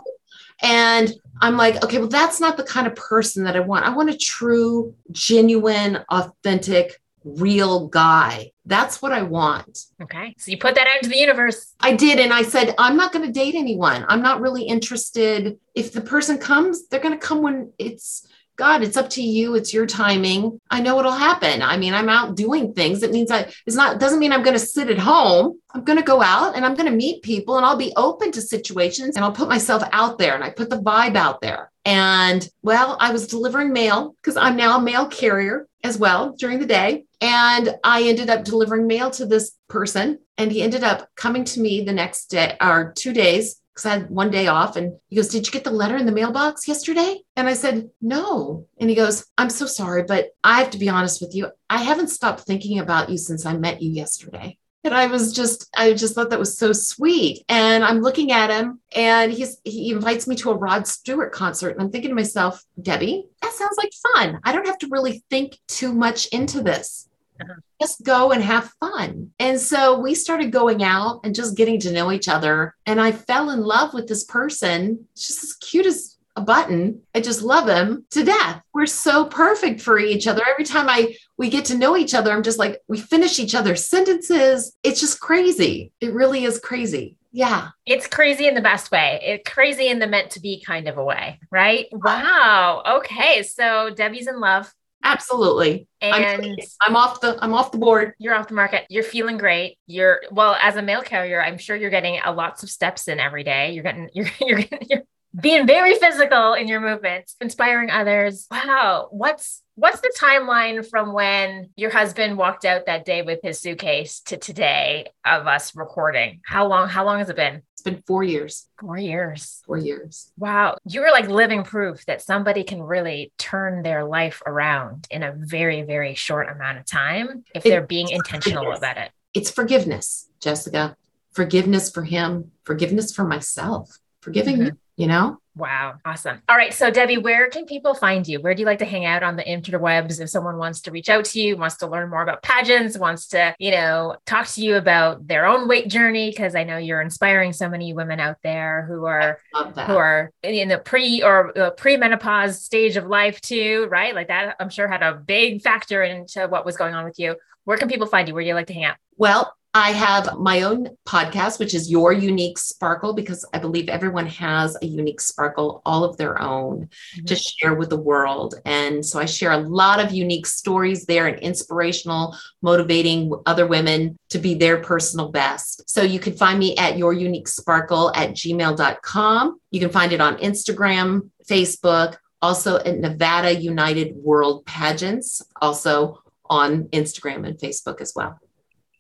And 0.63 1.13
i'm 1.41 1.57
like 1.57 1.83
okay 1.85 1.99
well 1.99 2.09
that's 2.09 2.41
not 2.41 2.57
the 2.57 2.65
kind 2.65 2.87
of 2.87 2.95
person 2.97 3.45
that 3.45 3.57
i 3.57 3.61
want. 3.61 3.85
I 3.85 3.91
want 3.91 4.11
a 4.11 4.17
true 4.17 4.95
genuine 5.13 6.05
authentic 6.09 7.01
real 7.25 7.89
guy. 7.89 8.51
That's 8.67 9.03
what 9.03 9.13
I 9.13 9.23
want. 9.23 9.79
Okay. 10.03 10.35
So 10.39 10.51
you 10.51 10.59
put 10.59 10.75
that 10.77 10.87
out 10.87 10.97
into 10.97 11.11
the 11.11 11.19
universe. 11.19 11.75
I 11.81 11.95
did. 11.95 12.19
And 12.19 12.33
I 12.33 12.43
said, 12.43 12.75
I'm 12.79 12.97
not 12.97 13.13
going 13.13 13.27
to 13.27 13.33
date 13.33 13.55
anyone. 13.55 14.07
I'm 14.09 14.23
not 14.23 14.41
really 14.41 14.63
interested. 14.63 15.59
If 15.75 15.93
the 15.93 16.01
person 16.01 16.39
comes, 16.39 16.89
they're 16.89 17.01
going 17.01 17.19
to 17.19 17.27
come 17.27 17.43
when 17.43 17.73
it's 17.79 18.27
God, 18.57 18.83
it's 18.83 18.97
up 18.97 19.11
to 19.11 19.23
you. 19.23 19.55
It's 19.57 19.75
your 19.75 19.87
timing. 19.87 20.61
I 20.71 20.81
know 20.81 20.99
it'll 20.99 21.13
happen. 21.13 21.63
I 21.63 21.77
mean, 21.77 21.93
I'm 21.93 22.09
out 22.09 22.37
doing 22.37 22.73
things. 22.73 23.03
It 23.03 23.11
means 23.11 23.31
I, 23.31 23.51
it's 23.67 23.77
not, 23.77 23.99
doesn't 23.99 24.21
mean 24.21 24.33
I'm 24.33 24.43
going 24.43 24.59
to 24.59 24.65
sit 24.65 24.91
at 24.91 24.99
home. 24.99 25.61
I'm 25.73 25.83
going 25.85 25.99
to 25.99 26.05
go 26.05 26.23
out 26.23 26.55
and 26.55 26.65
I'm 26.65 26.75
going 26.75 26.91
to 26.91 26.97
meet 26.97 27.23
people 27.23 27.57
and 27.57 27.67
I'll 27.67 27.77
be 27.77 27.93
open 27.97 28.31
to 28.33 28.41
situations 28.41 29.17
and 29.17 29.25
I'll 29.25 29.33
put 29.33 29.49
myself 29.49 29.83
out 29.93 30.19
there 30.19 30.35
and 30.35 30.45
I 30.45 30.51
put 30.51 30.71
the 30.71 30.81
vibe 30.81 31.17
out 31.17 31.41
there. 31.41 31.73
And 31.85 32.49
well, 32.63 32.97
I 33.01 33.13
was 33.13 33.27
delivering 33.27 33.73
mail 33.73 34.15
because 34.23 34.37
I'm 34.37 34.57
now 34.57 34.79
a 34.79 34.83
mail 34.83 35.07
carrier 35.07 35.67
as 35.83 35.99
well 35.99 36.35
during 36.39 36.59
the 36.59 36.67
day. 36.67 37.05
And 37.21 37.77
I 37.83 38.05
ended 38.05 38.31
up 38.31 38.45
delivering 38.45 38.87
mail 38.87 39.11
to 39.13 39.27
this 39.27 39.53
person. 39.69 40.19
And 40.39 40.51
he 40.51 40.63
ended 40.63 40.83
up 40.83 41.09
coming 41.15 41.45
to 41.45 41.61
me 41.61 41.85
the 41.85 41.93
next 41.93 42.27
day 42.27 42.57
or 42.61 42.93
two 42.97 43.13
days 43.13 43.61
because 43.75 43.87
I 43.87 43.99
had 43.99 44.11
one 44.11 44.31
day 44.31 44.47
off. 44.47 44.77
And 44.77 44.99
he 45.09 45.17
goes, 45.17 45.29
Did 45.29 45.47
you 45.47 45.53
get 45.53 45.65
the 45.65 45.71
letter 45.71 45.97
in 45.97 46.07
the 46.07 46.13
mailbox 46.13 46.69
yesterday? 46.69 47.21
And 47.37 47.49
I 47.49 47.55
said, 47.55 47.91
No. 48.01 48.67
And 48.79 48.89
he 48.89 48.97
goes, 48.97 49.27
I'm 49.37 49.51
so 49.51 49.67
sorry, 49.67 50.05
but 50.05 50.29
I 50.43 50.61
have 50.61 50.71
to 50.71 50.79
be 50.79 50.89
honest 50.89 51.21
with 51.21 51.35
you. 51.35 51.49
I 51.69 51.83
haven't 51.83 52.09
stopped 52.09 52.41
thinking 52.41 52.79
about 52.79 53.11
you 53.11 53.19
since 53.19 53.45
I 53.45 53.57
met 53.57 53.83
you 53.83 53.91
yesterday. 53.91 54.59
And 54.85 54.93
I 54.93 55.07
was 55.07 55.33
just, 55.33 55.67
I 55.75 55.95
just 55.95 56.15
thought 56.15 56.29
that 56.29 56.39
was 56.39 56.59
so 56.59 56.73
sweet. 56.73 57.43
And 57.49 57.83
I'm 57.83 58.03
looking 58.03 58.33
at 58.33 58.51
him 58.51 58.81
and 58.95 59.33
he's, 59.33 59.57
he 59.65 59.93
invites 59.93 60.27
me 60.27 60.37
to 60.37 60.51
a 60.51 60.57
Rod 60.57 60.87
Stewart 60.87 61.33
concert. 61.33 61.71
And 61.71 61.81
I'm 61.81 61.91
thinking 61.91 62.11
to 62.11 62.15
myself, 62.15 62.63
Debbie, 62.81 63.25
that 63.41 63.55
sounds 63.55 63.79
like 63.79 63.93
fun. 64.15 64.41
I 64.45 64.53
don't 64.53 64.67
have 64.67 64.77
to 64.79 64.89
really 64.91 65.25
think 65.31 65.59
too 65.69 65.95
much 65.95 66.27
into 66.27 66.63
this. 66.63 67.09
Uh-huh. 67.41 67.55
Just 67.85 68.03
go 68.03 68.33
and 68.33 68.43
have 68.43 68.73
fun. 68.81 69.31
And 69.39 69.61
so 69.61 69.99
we 69.99 70.15
started 70.15 70.51
going 70.51 70.83
out 70.83 71.21
and 71.23 71.35
just 71.35 71.55
getting 71.55 71.79
to 71.81 71.93
know 71.93 72.11
each 72.11 72.31
other. 72.31 72.75
And 72.87 72.99
I 72.99 73.13
fell 73.13 73.51
in 73.51 73.61
love 73.61 73.93
with 73.93 74.09
this 74.09 74.25
person. 74.25 75.07
She's 75.15 75.45
as 75.45 75.53
cute 75.57 75.85
as 75.85 76.17
a 76.35 76.41
button. 76.41 77.03
I 77.15 77.21
just 77.21 77.43
love 77.43 77.69
him 77.69 78.07
to 78.13 78.25
death. 78.25 78.63
We're 78.73 78.87
so 78.87 79.27
perfect 79.27 79.83
for 79.83 79.99
each 79.99 80.27
other. 80.27 80.43
Every 80.49 80.65
time 80.65 80.89
I 80.89 81.15
we 81.37 81.51
get 81.51 81.67
to 81.67 81.77
know 81.77 81.95
each 81.95 82.15
other, 82.15 82.33
I'm 82.33 82.43
just 82.43 82.59
like 82.59 82.81
we 82.89 82.99
finish 82.99 83.39
each 83.39 83.55
other's 83.55 83.87
sentences. 83.87 84.75
It's 84.83 85.01
just 85.01 85.21
crazy. 85.21 85.93
It 86.01 86.15
really 86.15 86.45
is 86.45 86.59
crazy. 86.61 87.19
Yeah. 87.33 87.69
It's 87.85 88.07
crazy 88.07 88.49
in 88.49 88.55
the 88.55 88.63
best 88.63 88.91
way. 88.93 89.21
It's 89.23 89.51
crazy 89.51 89.89
in 89.89 89.99
the 89.99 90.07
meant 90.07 90.31
to 90.31 90.41
be 90.41 90.63
kind 90.65 90.89
of 90.89 90.97
a 90.97 91.05
way, 91.05 91.39
right? 91.51 91.87
Wow. 91.93 92.83
Okay. 93.01 93.43
So 93.43 93.91
Debbie's 93.91 94.27
in 94.27 94.41
love. 94.41 94.73
Absolutely. 95.05 95.87
And 96.01 96.25
I'm, 96.25 96.57
I'm, 96.81 96.97
off 96.97 97.21
the 97.21 97.39
I'm 97.43 97.53
off 97.53 97.71
the 97.71 97.79
board. 97.79 98.15
You're 98.19 98.35
off 98.35 98.49
the 98.49 98.55
market. 98.55 98.87
You're 98.89 99.03
feeling 99.03 99.37
great. 99.37 99.79
You're 99.87 100.23
well 100.31 100.57
as 100.61 100.77
a 100.77 100.83
mail 100.83 101.03
carrier, 101.03 101.43
I'm 101.43 101.59
sure 101.59 101.77
you're 101.77 101.91
getting 101.91 102.21
a 102.25 102.33
lots 102.33 102.63
of 102.63 102.71
steps 102.71 103.07
in 103.09 103.21
every 103.21 103.45
day. 103.45 103.73
You're 103.73 103.85
getting 103.85 104.09
you're 104.15 104.29
you're, 104.41 104.65
you're 104.89 105.03
being 105.41 105.67
very 105.67 105.97
physical 105.97 106.55
in 106.55 106.69
your 106.69 106.81
movements, 106.81 107.37
inspiring 107.41 107.91
others. 107.91 108.47
Wow. 108.51 109.09
What's 109.11 109.63
what's 109.75 110.01
the 110.01 110.15
timeline 110.17 110.89
from 110.89 111.13
when 111.13 111.71
your 111.77 111.91
husband 111.91 112.39
walked 112.39 112.65
out 112.65 112.87
that 112.87 113.05
day 113.05 113.23
with 113.23 113.41
his 113.43 113.59
suitcase 113.59 114.21
to 114.27 114.37
today 114.37 115.09
of 115.25 115.47
us 115.47 115.75
recording? 115.75 116.41
How 116.45 116.67
long 116.69 116.89
how 116.89 117.05
long 117.05 117.19
has 117.19 117.31
it 117.31 117.37
been? 117.37 117.63
It's 117.73 117.83
been 117.83 118.03
4 118.07 118.23
years. 118.23 118.69
4 118.81 118.97
years. 118.99 119.63
4 119.67 119.79
years. 119.79 120.33
Wow. 120.39 120.77
You 120.87 121.03
are 121.03 121.11
like 121.11 121.29
living 121.29 121.65
proof 121.65 122.07
that 122.07 122.23
somebody 122.23 122.63
can 122.63 122.83
really 122.83 123.33
turn 123.37 123.83
their 123.83 124.05
life 124.05 124.41
around 124.47 125.07
in 125.11 125.23
a 125.23 125.33
very 125.37 125.83
very 125.83 126.15
short 126.15 126.49
amount 126.49 126.79
of 126.79 126.87
time 126.87 127.45
if 127.55 127.67
it, 127.67 127.71
they're 127.71 127.87
being 127.87 128.09
intentional 128.09 128.73
about 128.73 128.99
it. 128.99 129.11
It's 129.35 129.51
forgiveness, 129.51 130.29
Jessica. 130.41 130.97
Forgiveness 131.33 131.91
for 131.91 132.05
him, 132.05 132.53
forgiveness 132.63 133.13
for 133.13 133.25
myself, 133.25 133.99
forgiving 134.21 134.59
mm-hmm 134.59 134.77
you 134.97 135.07
know? 135.07 135.39
Wow. 135.57 135.99
Awesome. 136.05 136.43
All 136.49 136.57
right. 136.57 136.75
So, 136.75 136.91
Debbie, 136.91 137.17
where 137.17 137.49
can 137.49 137.65
people 137.65 137.95
find 137.95 138.27
you? 138.27 138.41
Where 138.41 138.55
do 138.55 138.61
you 138.61 138.67
like 138.67 138.81
to 138.81 138.85
hang 138.85 139.05
out 139.05 139.23
on 139.23 139.37
the 139.37 139.45
interwebs? 139.45 140.21
If 140.21 140.29
someone 140.29 140.57
wants 140.57 140.81
to 140.81 140.91
reach 140.91 141.09
out 141.09 141.27
to 141.27 141.41
you, 141.41 141.57
wants 141.57 141.77
to 141.77 141.87
learn 141.87 142.11
more 142.11 142.23
about 142.23 142.43
pageants, 142.43 142.99
wants 142.99 143.29
to, 143.29 143.55
you 143.61 143.71
know, 143.71 144.17
talk 144.27 144.49
to 144.49 144.61
you 144.61 144.75
about 144.75 145.29
their 145.29 145.47
own 145.47 145.69
weight 145.69 145.89
journey, 145.89 146.31
because 146.31 146.57
I 146.57 146.65
know 146.65 146.77
you're 146.77 147.01
inspiring 147.01 147.53
so 147.53 147.69
many 147.69 147.93
women 147.93 148.19
out 148.19 148.39
there 148.43 148.85
who 148.89 149.05
are 149.05 149.39
who 149.55 149.97
are 149.97 150.33
in 150.43 150.69
the 150.69 150.79
pre 150.79 151.23
or 151.23 151.57
uh, 151.57 151.71
pre-menopause 151.71 152.61
stage 152.61 152.97
of 152.97 153.07
life 153.07 153.41
too, 153.41 153.87
right? 153.91 154.13
Like 154.13 154.29
that, 154.29 154.57
I'm 154.59 154.71
sure 154.71 154.89
had 154.89 155.05
a 155.05 155.15
big 155.15 155.63
factor 155.63 156.03
into 156.03 156.49
what 156.49 156.67
was 156.67 156.77
going 156.77 156.95
on 156.95 157.05
with 157.05 157.21
you. 157.21 157.37
Where 157.63 157.79
can 157.79 157.89
people 157.89 158.09
find 158.09 158.27
you? 158.27 158.35
Where 158.35 158.43
do 158.43 158.49
you 158.49 158.55
like 158.55 158.67
to 158.67 158.75
hang 158.75 158.85
out? 158.85 158.97
Well, 159.17 159.55
I 159.77 159.91
have 159.91 160.39
my 160.39 160.63
own 160.63 160.97
podcast, 161.05 161.59
which 161.59 161.75
is 161.75 161.91
Your 161.91 162.13
Unique 162.13 162.59
Sparkle, 162.59 163.13
because 163.13 163.45
I 163.53 163.59
believe 163.59 163.89
everyone 163.89 164.29
has 164.29 164.77
a 164.81 164.87
unique 164.87 165.21
sparkle, 165.21 165.83
all 165.85 166.05
of 166.05 166.17
their 166.17 166.41
own 166.41 166.83
mm-hmm. 167.17 167.25
to 167.25 167.35
share 167.35 167.75
with 167.75 167.91
the 167.91 167.97
world. 167.97 168.55
And 168.65 169.05
so 169.05 169.19
I 169.19 169.25
share 169.25 169.51
a 169.51 169.59
lot 169.59 169.99
of 169.99 170.13
unique 170.13 170.47
stories 170.47 171.07
there 171.07 171.27
and 171.27 171.41
inspirational, 171.41 172.37
motivating 172.63 173.33
other 173.47 173.67
women 173.67 174.17
to 174.31 174.39
be 174.39 174.55
their 174.55 174.81
personal 174.81 175.33
best. 175.33 175.91
So 175.91 176.03
you 176.03 176.21
can 176.21 176.35
find 176.35 176.61
me 176.61 176.77
at 176.77 176.97
Your 176.97 177.13
Unique 177.13 177.49
Sparkle 177.49 178.15
at 178.15 178.31
gmail.com. 178.31 179.61
You 179.73 179.81
can 179.81 179.91
find 179.91 180.13
it 180.13 180.21
on 180.21 180.37
Instagram, 180.37 181.31
Facebook, 181.51 182.17
also 182.41 182.77
at 182.77 182.97
Nevada 182.99 183.53
United 183.53 184.15
World 184.15 184.67
Pageants, 184.67 185.43
also 185.61 186.23
on 186.45 186.85
Instagram 186.91 187.45
and 187.45 187.59
Facebook 187.59 188.01
as 188.01 188.13
well. 188.15 188.39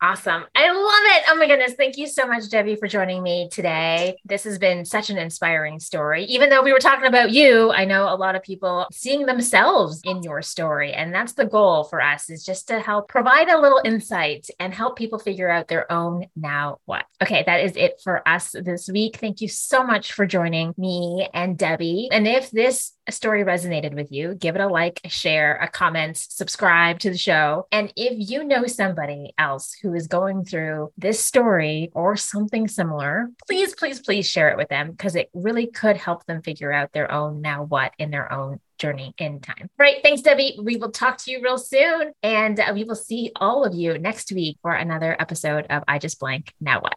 Awesome. 0.04 0.44
I 0.54 0.70
love 0.70 1.16
it. 1.16 1.24
Oh 1.30 1.36
my 1.36 1.46
goodness. 1.46 1.72
Thank 1.72 1.96
you 1.96 2.06
so 2.06 2.26
much, 2.26 2.50
Debbie, 2.50 2.76
for 2.76 2.86
joining 2.86 3.22
me 3.22 3.48
today. 3.50 4.18
This 4.26 4.44
has 4.44 4.58
been 4.58 4.84
such 4.84 5.08
an 5.08 5.16
inspiring 5.16 5.80
story. 5.80 6.24
Even 6.24 6.50
though 6.50 6.62
we 6.62 6.74
were 6.74 6.78
talking 6.78 7.06
about 7.06 7.30
you, 7.30 7.72
I 7.72 7.86
know 7.86 8.12
a 8.12 8.14
lot 8.14 8.34
of 8.34 8.42
people 8.42 8.86
seeing 8.92 9.24
themselves 9.24 10.02
in 10.04 10.22
your 10.22 10.42
story. 10.42 10.92
And 10.92 11.14
that's 11.14 11.32
the 11.32 11.46
goal 11.46 11.84
for 11.84 12.02
us 12.02 12.28
is 12.28 12.44
just 12.44 12.68
to 12.68 12.80
help 12.80 13.08
provide 13.08 13.48
a 13.48 13.58
little 13.58 13.80
insight 13.82 14.48
and 14.60 14.74
help 14.74 14.98
people 14.98 15.18
figure 15.18 15.48
out 15.48 15.68
their 15.68 15.90
own 15.90 16.26
now 16.36 16.80
what. 16.84 17.06
Okay, 17.22 17.42
that 17.46 17.64
is 17.64 17.74
it 17.74 18.02
for 18.04 18.28
us 18.28 18.50
this 18.50 18.90
week. 18.90 19.16
Thank 19.16 19.40
you 19.40 19.48
so 19.48 19.86
much 19.86 20.12
for 20.12 20.26
joining 20.26 20.74
me 20.76 21.30
and 21.32 21.56
Debbie. 21.56 22.10
And 22.12 22.28
if 22.28 22.50
this 22.50 22.92
story 23.12 23.44
resonated 23.44 23.94
with 23.94 24.10
you, 24.12 24.34
give 24.34 24.54
it 24.54 24.60
a 24.60 24.68
like, 24.68 25.00
a 25.04 25.08
share, 25.08 25.56
a 25.56 25.68
comment, 25.68 26.16
subscribe 26.16 26.98
to 27.00 27.10
the 27.10 27.18
show. 27.18 27.66
And 27.70 27.92
if 27.96 28.30
you 28.30 28.44
know 28.44 28.66
somebody 28.66 29.32
else 29.38 29.74
who 29.74 29.94
is 29.94 30.06
going 30.06 30.44
through 30.44 30.92
this 30.96 31.22
story 31.22 31.90
or 31.94 32.16
something 32.16 32.68
similar, 32.68 33.30
please, 33.46 33.74
please, 33.74 34.00
please 34.00 34.28
share 34.28 34.50
it 34.50 34.56
with 34.56 34.68
them 34.68 34.90
because 34.90 35.16
it 35.16 35.30
really 35.34 35.66
could 35.66 35.96
help 35.96 36.24
them 36.26 36.42
figure 36.42 36.72
out 36.72 36.92
their 36.92 37.10
own 37.10 37.40
now 37.40 37.64
what 37.64 37.92
in 37.98 38.10
their 38.10 38.32
own 38.32 38.60
journey 38.78 39.14
in 39.18 39.40
time. 39.40 39.68
Right. 39.78 39.96
Thanks, 40.02 40.22
Debbie. 40.22 40.58
We 40.62 40.76
will 40.76 40.90
talk 40.90 41.18
to 41.18 41.30
you 41.30 41.42
real 41.42 41.58
soon. 41.58 42.12
And 42.22 42.58
uh, 42.58 42.72
we 42.74 42.84
will 42.84 42.96
see 42.96 43.32
all 43.36 43.64
of 43.64 43.74
you 43.74 43.98
next 43.98 44.32
week 44.32 44.58
for 44.62 44.72
another 44.72 45.16
episode 45.18 45.66
of 45.70 45.84
I 45.86 45.98
Just 45.98 46.18
Blank 46.18 46.52
Now 46.60 46.80
What. 46.80 46.96